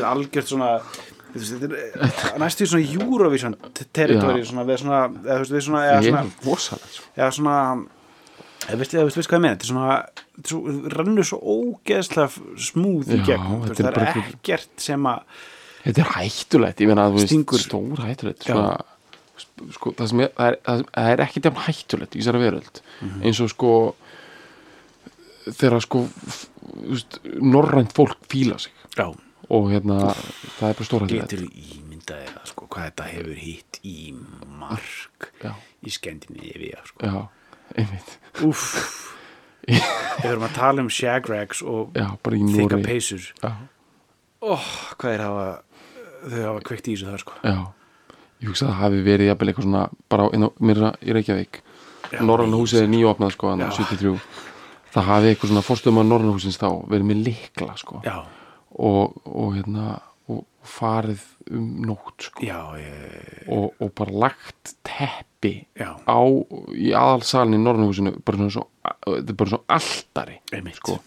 [0.08, 0.72] Þetta algjört svona
[1.38, 3.55] veist, næstu svona Eurovision
[3.93, 4.47] territory Já.
[4.49, 6.24] svona við svona eða veist við svona eða svona,
[6.58, 7.05] sko.
[7.18, 7.58] eða svona
[8.68, 9.97] Eða veistu, veistu, veistu hvað ég meina, þetta er svona
[10.36, 15.05] þetta er svo, ógeðslega smúð í gegn, veist, er það bara er einhver- ekkert sem
[15.08, 15.20] að
[15.86, 17.62] Þetta er hættulegt, ég meina að veist Stingur.
[17.64, 18.74] stór hættulegt svona,
[19.72, 23.22] sko, það, sem er, það, er, það er ekki jafn hættulegt í þessari veröld Mhm.
[23.24, 23.72] eins og sko
[25.47, 26.01] þegar sko
[26.89, 29.08] veist, norrænt fólk fíla sig já,
[29.54, 29.98] og hérna
[30.58, 31.45] það er bara stór hættulegt getur
[31.78, 33.98] ímyndaði það sko, hvað þetta hefur hitt í
[34.60, 37.06] mark Já, í Skandinavíu sko.
[37.06, 37.16] já,
[37.76, 38.18] einmitt.
[38.48, 39.14] Úff.
[39.68, 43.26] Við erum að tala um shagrags og þykka peysur.
[44.41, 45.48] Oh, hvað er hafa
[46.24, 47.39] þau hafa kveikt í þessu þar sko.
[47.43, 47.58] Já.
[48.38, 49.84] Ég hugsa að það hafi verið jafnvel eitthvað svona
[50.14, 51.62] bara á, inn á mér í Reykjavík.
[52.14, 53.72] Já, Norræna húsið er nýjopnað sko hann Já.
[53.76, 54.14] 73
[54.93, 58.00] Það hafi eitthvað svona fórstöðum að Norræna húsins þá verið með likla sko.
[58.06, 58.16] Já,
[58.76, 59.97] og, og hérna
[60.28, 61.24] og farið
[61.55, 62.43] um nótt sko.
[62.43, 65.93] Já, ég, og, og bara lagt teppi já.
[66.03, 66.20] á
[66.76, 68.65] í aðalsalinn í Norrnhúsinu bara svona svo,
[70.51, 70.82] einmitt.
[70.82, 70.99] sko.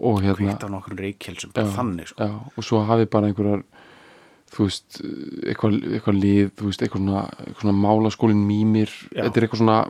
[0.00, 2.26] Og hérna kveikt á nokkrum reykjelsum bara þannig sko.
[2.26, 3.62] já, og svo hafi bara einhverjar
[4.50, 5.00] þú veist,
[5.46, 7.24] eitthvað, eitthvað lið þú veist, eitthvað svona,
[7.60, 9.22] svona málaskólin mýmir, Já.
[9.26, 9.80] þetta er eitthvað svona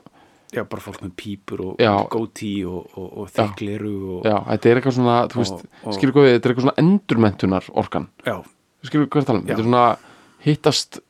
[0.52, 1.92] já, bara fólk með pípur og Já.
[2.10, 5.64] gótí og, og, og þykliru og já, þetta er eitthvað svona, þú veist,
[5.96, 8.08] skilur við þetta er eitthvað svona endurmentunar orkan.
[8.26, 8.36] Já,
[8.88, 9.84] skilur hvað við tala um, þetta er svona
[10.44, 11.00] hittast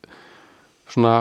[0.90, 1.14] svona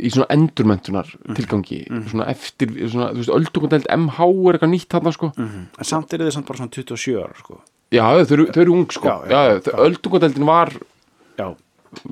[0.00, 1.34] í svona endurmentunar Mhm.
[1.36, 4.18] tilgangi svona eftir, svona, þú veist, öldungandeld MH
[4.48, 5.32] er eitthvað nýtt þarna sko.
[5.38, 7.60] En samt er þið samt bara svona 27 ára sko.
[7.92, 9.08] Já, þau eru, þau eru ung sko.
[9.08, 10.72] Já, já, já, öldungadeldin var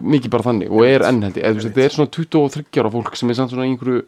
[0.01, 2.81] mikið bara þannig og er enn held ég, eða, þú veist, þetta er svona 23
[2.81, 4.05] ára fólk sem er samt svona einhverju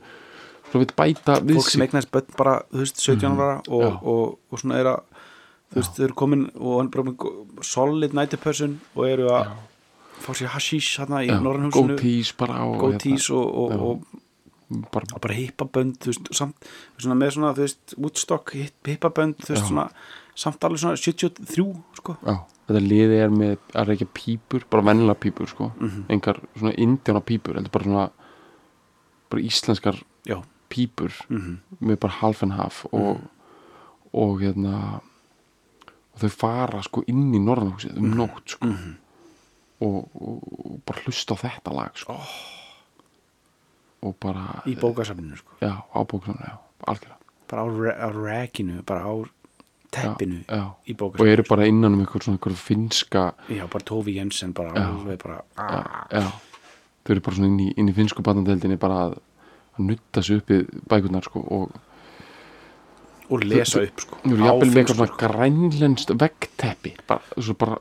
[0.70, 3.92] svona vil bæta við fólk sem eignast börn bara, þú veist, 17 ára og, Já.
[4.02, 5.00] og, og svona er að
[5.72, 9.50] þú veist, þau eru komin og hann er bara solid night person og eru að
[10.18, 14.22] fá sér hashish hérna í Norrannhúsinu goatees bara og, gótís og, og, og,
[14.92, 19.38] bara, og bara hippabönd þú veist, samt, svona með svona, þú veist, Woodstock hip- hippabönd,
[19.44, 19.88] þú veist, svona
[20.38, 21.64] samt alveg svona 73,
[21.98, 22.14] sko.
[22.22, 22.34] Já,
[22.68, 26.04] þetta liði er með að reykja pípur, bara vennilega pípur sko, Mhm.
[26.14, 28.10] engar svona indjána pípur, heldur bara svona
[29.30, 30.38] bara íslenskar já,
[30.68, 33.22] pípur mhm, með bara half and half og,
[34.12, 35.00] og hérna
[36.18, 38.66] og þau fara sko inn í norðanhúsið um nótt sko.
[38.66, 38.94] Mhm.
[39.86, 42.16] og, og, og bara hlusta á þetta lag sko.
[43.98, 45.56] Og bara í bókasafninu, sko.
[45.62, 46.54] Já, á bóknum, já,
[46.86, 47.16] algjörlega.
[47.50, 49.14] Bara á, rekinu, bara á
[49.90, 53.84] teppinu já, í og bókasafninu eru bara innan um eitthvað svona eitthvað finska já, bara
[53.88, 54.84] Tófi Jensen, bara Já.
[54.90, 55.80] alveg bara já,
[56.12, 56.28] já,
[57.04, 59.16] þau eru bara svona inn í, inn í finsku bandandeldinni bara að
[59.84, 61.76] nutta sig upp í bækurnar sko og
[63.28, 67.20] og lesa upp, sko jafnvel með eitthvað svona grænlenst veggteppi bara,
[67.60, 67.76] bara,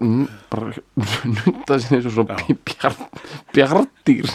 [0.52, 0.72] bara
[1.38, 2.98] nutta sér eins og svona bjar,
[3.56, 4.32] bjardýr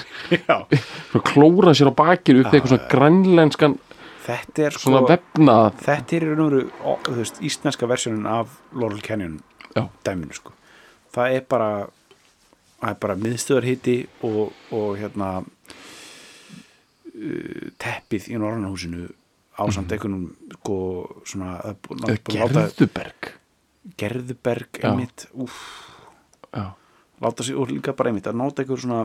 [1.33, 3.77] klóra sér á bakinu upp eitthvað svona grænlenskan
[4.23, 5.81] þetta er sko svona vefnað.
[5.83, 6.27] þetta er
[7.19, 9.41] veist, íslenska versjónin af Laurel Canyon
[10.05, 10.53] dæminu sko.
[11.13, 11.71] Það er bara
[12.81, 13.97] það er bara miðstöðarhiti
[14.27, 15.31] og, og hérna
[17.83, 19.09] teppið í Norrannahúsinu
[21.85, 23.33] búin að láta gerðuberg.
[24.01, 24.87] Gerðuberg Já.
[24.91, 25.27] einmitt
[26.53, 26.65] já,
[27.21, 29.03] láta sig og líka bara einmitt að nota einhver svona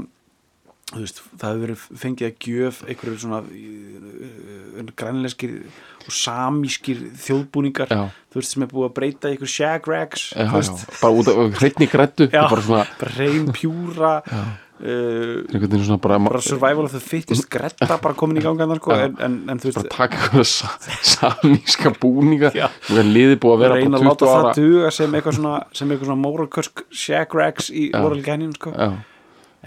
[0.96, 5.58] veist, það hefur verið fengið að gjöf einhverju svona uh, grænleskir
[6.06, 10.48] og samískir þjóðbúningar já, þú veist sem er búið að breyta einhver shagrags já, þú
[10.48, 10.54] já.
[10.62, 14.14] Veist, bara út af hreitni grættu já, bara svona bara reyn pjúra.
[14.24, 14.42] Já,
[14.82, 18.68] uh, einhvern veginn svona bara, bara survival of the fittest gretta bara komin í ganga
[18.80, 20.72] sko, en, en, en þú bara veist taka eitthvað sa,
[21.14, 22.52] samíska búninga.
[22.54, 25.18] Og er liðið búið að vera reyna bara að 20 láta ára það duga sem
[25.20, 27.88] eitthvað svona, sem eitthvað svona móralkörsk shagrags í
[28.28, 28.74] Canyon sko.
[28.76, 28.90] já,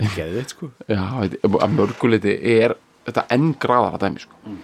[0.00, 0.70] en geðið sko.
[0.86, 2.76] Já, þetta- að mörguleiti er
[3.08, 4.56] þetta enn graðara dæmi sko.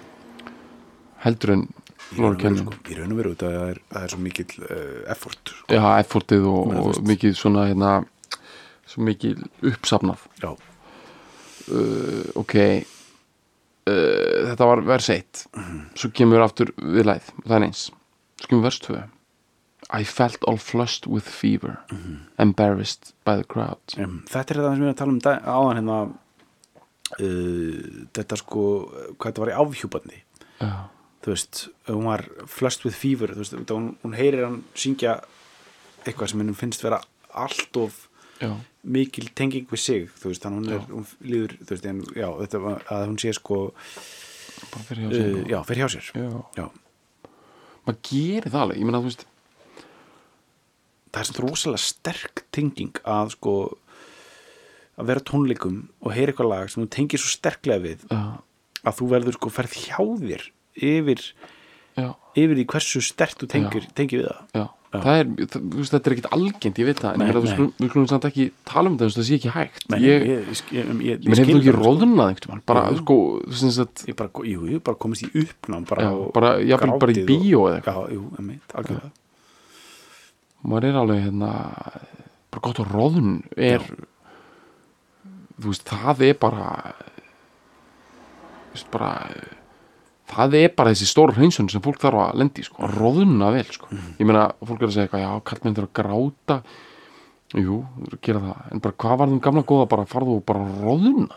[1.26, 1.66] heldur en
[2.14, 5.74] í raun og veru, sko, að það er, það er svo mikill uh, effort sko.
[5.74, 7.92] já, effortið og, þú og mikið svona hérna,
[8.86, 10.18] svo mikið uppsafnað.
[10.42, 10.52] Já,
[11.70, 15.80] uh, ok uh, þetta var vers 1 Mhm.
[15.94, 17.90] svo kemur aftur við læð það er eins,
[18.40, 19.02] svo kemur vers 2
[19.94, 22.16] I felt all flushed with fever Mhm.
[22.38, 23.78] embarrassed by the crowd.
[23.98, 25.20] Um, þetta er það sem við erum að tala um
[25.54, 25.98] áðan hérna
[27.20, 28.62] uh, þetta sko
[29.16, 30.20] hvað þetta var í afhjúpandi.
[30.60, 30.72] Já,
[31.22, 35.20] þú veist, hún var flust with fever þú veist, hún, hún heyrir hann syngja
[36.06, 37.00] eitthvað sem henni finnst vera
[37.34, 38.08] allt of
[38.40, 38.52] já,
[38.86, 42.60] mikil tenging við sig þú veist, hún, er, hún líður þú veist, en, já, þetta
[42.64, 43.60] var að hún sé sko
[44.72, 46.10] bara fyrir hjá sér uh, já, fyrir hjá sér.
[46.14, 46.28] Já.
[46.60, 46.66] já,
[47.86, 49.26] maður gerir það alveg, ég meina þú veist
[51.16, 53.56] það er svona rosalega sterk tenging að sko
[54.96, 58.20] að vera tónleikum og heyra eitthvað lag sem þú tengir svo sterklega við já,
[58.86, 61.22] að þú verður sko ferð hjá þér yfir
[61.96, 64.42] já, yfir í hversu stert þú tengir, tengir við það.
[64.56, 64.66] Já.
[65.04, 67.74] Það er, það, þetta er ekkit algengt, ég veit það en við skulum-
[68.12, 69.84] samt ekki tala um veist, það sé ekki hægt.
[71.16, 71.84] Þú skil ekki það, sko.
[72.52, 73.16] veginn, bara, sko,
[74.06, 76.32] ég bara, jú, ég bara komist í uppnám bara, og
[77.16, 79.10] í bíó eða eitthvað, og, já, jú, emitt, algjörlega.
[80.66, 81.50] Maður er alveg, hérna
[82.50, 83.80] bara gott að róðun er
[85.60, 86.94] þú veist, það er bara
[88.72, 89.10] þú veist, bara
[90.30, 93.64] það er bara þessi stór hreinsun sem fólk þarf að lendi, sko, að róðuna vel,
[93.74, 93.88] sko.
[94.18, 96.58] Ég meina, fólk er að segja eitthvað, já, kallmenn þarf að gráta.
[97.56, 98.64] Jú, eru að gera það.
[98.74, 101.36] En bara hvað var þeim gamla góða, bara farðu og bara róðuna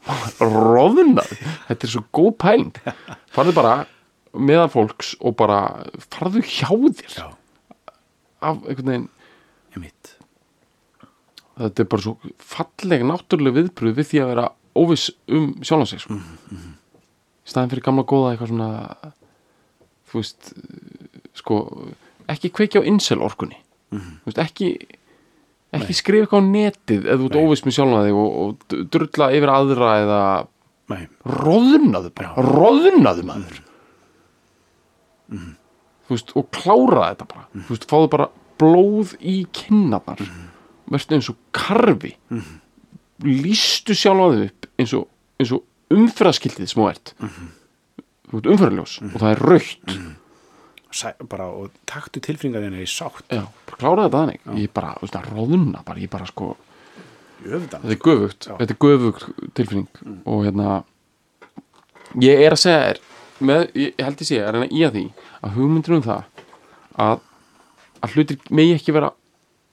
[0.72, 1.26] róðuna,
[1.68, 2.72] þetta er svo góð pæling.
[3.36, 3.74] Farðu bara
[4.32, 5.60] meðan fólks og bara
[6.08, 7.18] farðu hjá þér.
[7.20, 7.28] Já,
[8.40, 9.08] af einhvern veginn.
[9.76, 10.16] Emitt
[11.58, 14.46] þetta er bara svo falleg náttúrulega viðbröð við því að vera
[14.78, 16.18] óviss um sjálfan sig sko.
[17.42, 18.70] Í staðin fyrir gamla góða eitthvað svona
[20.12, 20.52] þú veist
[21.38, 21.58] sko,
[22.32, 23.58] ekki kveikja á insel orkunni
[23.92, 24.72] þú veist, ekki
[25.72, 27.44] ekki skrifa eitthvað á netið eða þú ert Nei.
[27.46, 30.22] óviss með sjálfan þig og, og drulla yfir aðra eða
[30.92, 33.60] Nei, roðunaðu bara, roðunaðu maður.
[35.32, 37.44] Þú veist, og klára þetta bara.
[37.54, 38.26] Þú veist, fáðu bara
[38.60, 40.20] blóð í kinnaðar
[40.92, 42.12] verður eins og karfi.
[43.24, 45.06] Lístu sjálf þig upp eins og,
[45.40, 45.62] eins og
[45.98, 47.12] umfyrðaskildið sem þú ert.
[48.30, 49.96] Þú ert umfyrðaljós og það er raukt
[50.92, 53.22] Sæ, bara, og taktu tilfinningarinn í sátt.
[53.32, 54.42] Já, bara klára þetta þannig.
[54.60, 56.50] Ég bara, þú veist, að roðuna bara, ég bara sko
[57.42, 58.52] öfndan þetta er göfugt, Já.
[58.60, 59.24] þetta er göfugt
[59.56, 59.86] tilfinning.
[60.28, 60.74] Og hérna
[62.20, 63.00] ég er að segja þér
[63.48, 65.04] með, ég held ég sé að reyna í að því
[65.48, 66.44] að hugmyndir um það
[67.06, 67.24] að,
[68.04, 69.10] að hlutir megi ekki vera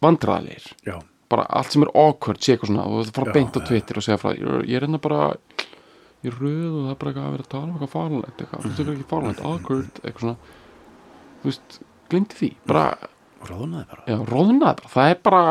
[0.08, 0.70] vandræðalegir.
[0.88, 0.96] Já,
[1.30, 3.68] bara allt sem er awkward sé eitthvað svona og það fara Já, beint á já.
[3.74, 4.40] Twitter og segja frá því.
[4.56, 5.22] Er- ég er hérna bara
[6.28, 8.64] er röð og það er bara eitthvað að vera að tala um eitthvað farlegt eitthvað,
[8.64, 10.38] þú veist ekki farlegt, awkward eitthvað svona,
[11.40, 11.78] þú veist
[12.12, 12.86] glimti því, bara,
[13.48, 14.04] ráðnaði bara.
[14.10, 14.92] Já, róðnaði bara.
[14.96, 15.44] Það er bara,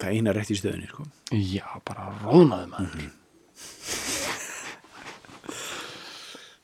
[0.00, 1.06] það eina rétt í stöðunni sko.
[1.36, 3.06] já, bara róðnaði maður.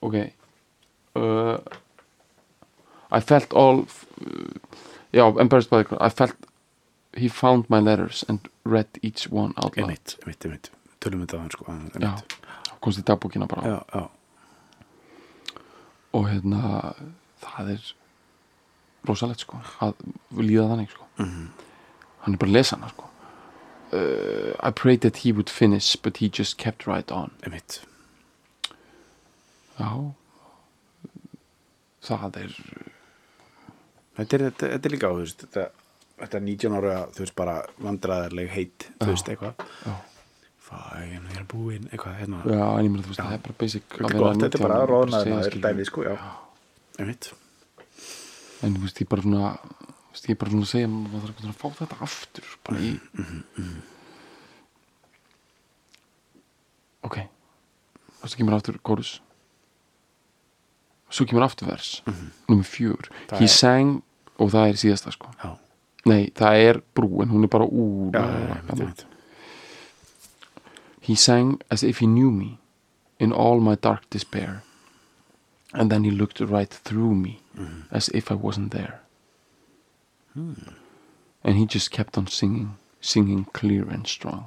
[0.02, 0.16] Ok.
[1.14, 1.58] Uh,
[3.12, 4.50] I felt all uh,
[5.14, 6.34] já, embarrassed by the I felt
[7.14, 9.86] he found my letters and read each one out loud.
[9.90, 10.70] Emitt, emitt, emitt
[11.04, 12.12] tölum við það sko, já,
[12.82, 13.62] komst í dagbókina bara.
[13.66, 15.60] Já, já,
[16.12, 16.60] og hérna
[17.42, 17.86] það er
[19.08, 19.94] rosalegt sko að
[20.38, 21.08] líða þannig sko.
[21.22, 23.08] Hann er bara að lesa hana sko.
[23.92, 27.32] Uh, I prayed that he would finish but he just kept right on.
[27.44, 27.82] Emitt
[29.78, 29.88] já.
[32.02, 32.54] Það er
[34.16, 35.66] þetta er, þetta, þetta er líka á þú veist, þetta,
[36.22, 39.54] þetta 19 ára þú veist bara vandræðarleg heit þú veist eitthvað
[40.72, 42.40] fæn, ég er búinn, eitthvað hérna.
[42.48, 44.46] Já en ég meina þú veist það er bara basic að er vera gott, þetta
[44.46, 45.68] er 19 bara og róðnaði segja, maður skilurðu.
[45.68, 46.14] dæmi sko, já,
[47.04, 47.32] emitt
[48.62, 49.44] en þú veist ég bara svona
[50.28, 52.92] ég bara svona að segja maður þarf að fá þetta aftur bara í
[57.02, 57.16] ok.
[58.22, 59.16] Og svo kemur aftur kórus
[61.12, 61.98] svo kemur aftur vers?
[62.48, 63.10] Nummer fjögur.
[63.28, 63.90] Það he er- sang
[64.40, 65.28] og það er síðasta sko.
[65.42, 65.50] Já,
[66.08, 69.04] nei það er brú en hún er bara úr já, emitt, emitt
[71.02, 72.58] he sang as if he knew me
[73.18, 74.62] in all my dark despair.
[75.74, 77.40] And then he looked right through me
[77.90, 79.00] as if I wasn't there.
[80.34, 84.44] And he just kept on singing singing clear and strong.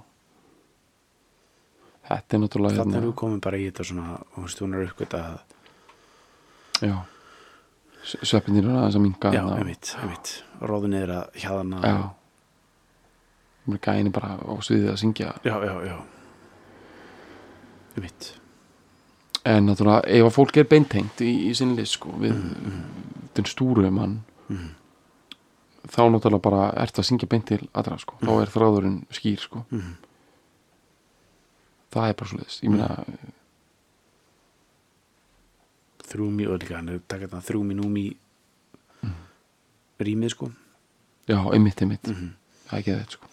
[2.05, 4.85] Þetta er náttúrulega þannig erum við komin bara í þetta svona og þú hún er
[4.87, 5.39] uppgötað
[6.85, 6.95] já.
[8.05, 10.31] Sveppinir er aðeins að minga já, hérna og- emitt, emitt,
[10.61, 11.95] róðu niður að hjaðana já.
[13.67, 15.31] Mér gæni bara á sviðið að syngja.
[15.43, 15.97] Já, já, já
[19.45, 22.33] en náttúrulega ef að fólk er beintengt í, í sinni list sko við
[23.37, 24.19] den stúru mann
[25.85, 29.65] þá náttúrulega bara ert að syngja beint til aðra sko, þá er þráðurinn skýr sko.
[31.93, 33.05] Það er bara svo leiðist, ég meina
[36.05, 38.05] þrjú mí og líka hann er takað þetta þrjú mí númi
[40.01, 40.49] rýmið sko.
[41.29, 42.09] Já, einmitt, einmitt.
[42.65, 43.29] Það er ekki þetta sko.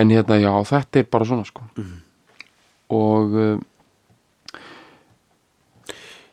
[0.00, 1.68] En hérna, já, þetta er bara svona sko
[2.94, 3.58] og uh,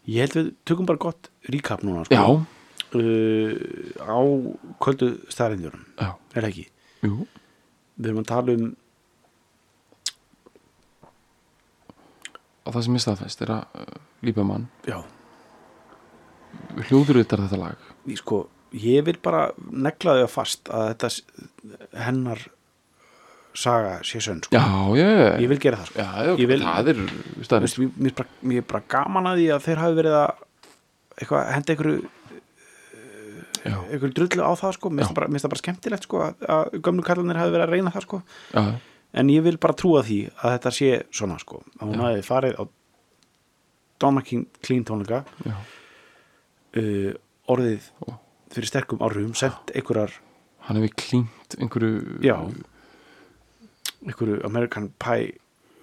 [0.08, 2.16] ég held við tökum bara gott recap núna sko.
[2.96, 3.54] uh,
[4.06, 4.20] á
[4.84, 6.66] kvöldu staðrindjurum já, er það ekki?
[7.06, 7.28] Jú.
[7.96, 8.72] Við erum að tala um
[12.66, 15.00] og það sem er staðfest er að uh, lípa mann já,
[16.88, 17.88] hljóður þetta lag.
[18.10, 18.46] Ég, sko,
[18.76, 22.44] ég vil bara negla þau að fast að þetta hennar
[23.56, 24.56] saga sé sönn sko.
[24.56, 24.64] já,
[25.00, 26.00] já, ég vil gera það sko.
[26.00, 27.00] já, já Ég vil- það er
[27.62, 30.32] veist, mér, mér, bara, mér er bara gaman að því að þeir hafi verið að
[31.16, 32.10] eitthvað, henda einhverju
[33.66, 34.90] já, einhverju drullu á það sko.
[34.90, 35.08] mér Já.
[35.08, 38.22] finnst það bara, skemmtilegt sko, að, gömlu kallanir hafi verið að reyna það sko.
[38.54, 38.64] já,
[39.16, 42.04] en ég vil bara trúa því að þetta sé svona sko, að hún Já.
[42.10, 42.64] hafi farið á
[44.00, 45.56] Donna King Clean tónleika já,
[46.78, 47.14] uh,
[47.48, 47.86] orðið
[48.52, 50.12] fyrir sterkum áhrifum sendt einhverjar,
[50.68, 52.36] hann hefur klínt einhverju já
[54.06, 55.34] einhverju American Pie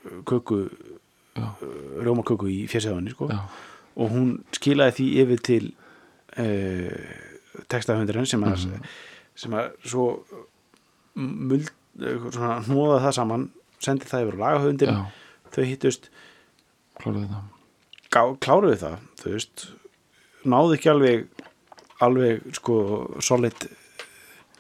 [0.07, 1.66] uh, köku uh,
[2.03, 3.29] rjóma köku í fjösseðanni sko.
[3.97, 5.64] og hún skilaði því yfir til
[6.39, 6.93] uh,
[7.68, 8.85] textahöndurinn sem að Mhm.
[9.35, 10.05] sem að svo
[11.16, 11.70] muld,
[12.33, 13.51] svona hnóða það saman
[13.83, 15.05] sendi það yfir á lagahöndin já,
[15.53, 16.09] þau hittust,
[17.01, 17.43] kláraði það.
[18.12, 19.64] Gá- kláruðu það veist,
[20.45, 21.27] náðu ekki alveg
[22.03, 22.77] alveg sko
[23.20, 23.68] solid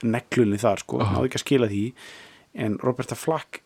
[0.02, 1.82] neglunni þar sko, náðu ekki að skila því
[2.54, 3.62] en Roberta Flack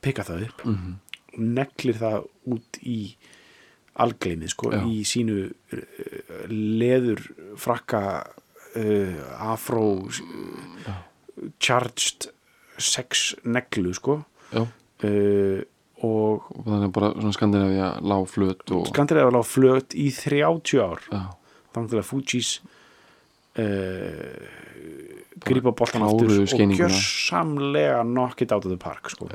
[0.00, 0.66] pikka það upp.
[0.66, 0.98] Mm
[1.30, 2.98] og neglir það út í
[4.00, 4.82] algleimið sko, Já.
[4.86, 5.80] í sínu uh,
[6.50, 7.22] leður
[7.60, 8.02] frakka
[8.78, 9.20] uh,
[9.52, 9.84] afró
[11.60, 12.30] charged
[12.80, 14.20] sex neglu sko.
[15.00, 15.60] Uh,
[16.00, 21.02] og þannig bara svona Skandinavia lág flöt og Skandinavíu lá flöt í 30 ár.
[21.12, 21.22] Já,
[21.76, 22.54] þannig að Fujis
[23.60, 29.28] uh, grípa kláruðu aftur og gjörsamlega knock it out of the park sko.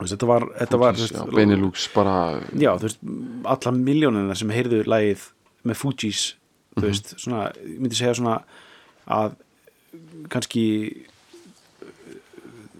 [0.00, 2.16] veist, þetta var, þetta var Fúkis, þú já, veist, Benelux bara
[2.56, 2.98] já, veist,
[3.44, 5.28] alla miljónina sem heyrðu lagið
[5.68, 5.76] með
[6.72, 6.80] Mhm.
[6.80, 8.42] þú veist, svona, ég myndi segja svona
[9.06, 9.34] að
[10.32, 10.66] kannski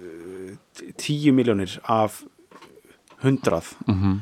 [0.01, 0.55] uh,
[0.97, 2.23] tíu miljónir af
[3.23, 4.21] hundrað mm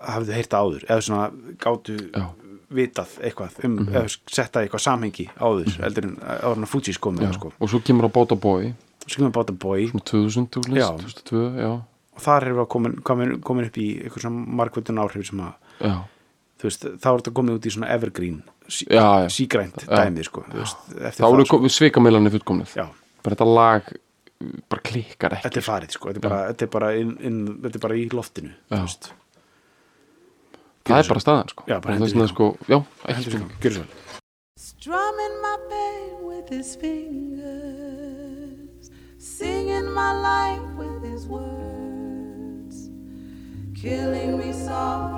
[0.00, 1.24] hafðu heyrt áður eða svona
[1.60, 2.30] gátu Já.
[2.74, 3.94] Vitað eitthvað um, Mhm.
[3.94, 7.52] eða setta eitthvað samhengi áður heldur en áður en að Fujis komið sko.
[7.60, 8.74] og svo kemur á Bóta Boy.
[9.08, 9.86] Skilum About a Boy.
[9.88, 10.92] 2000, þú Já.
[10.92, 11.70] veist, 2002, já,
[12.12, 15.54] og þar erum við komin, komin, komin upp í eitthvað svona markvöldun áhrif sem að
[16.62, 19.28] veist, þá er þetta komið út í svona evergreen sí, Já, já.
[19.32, 20.04] sígrænt Já.
[20.04, 20.76] dæmi sko, veist,
[21.16, 21.56] þá eru sko.
[21.58, 22.74] komið svikamillanir fullkomnið
[23.22, 26.62] bara þetta lag uh, bara klikkar ekki þetta er farið sko, þetta er bara, þetta
[26.62, 29.10] er bara, inn, inn, þetta er bara í loftinu þú veist,
[30.88, 31.62] það er bara staðan sko.
[31.68, 33.30] Já, bara hendur sko, já, sko.
[33.30, 33.86] svo, gjörðu svo
[34.58, 37.44] Strumming my pain with his fingers,
[39.18, 42.90] singing my life with his words,
[43.74, 45.17] killing me softly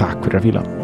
[0.00, 0.79] Takk fyrir að fíla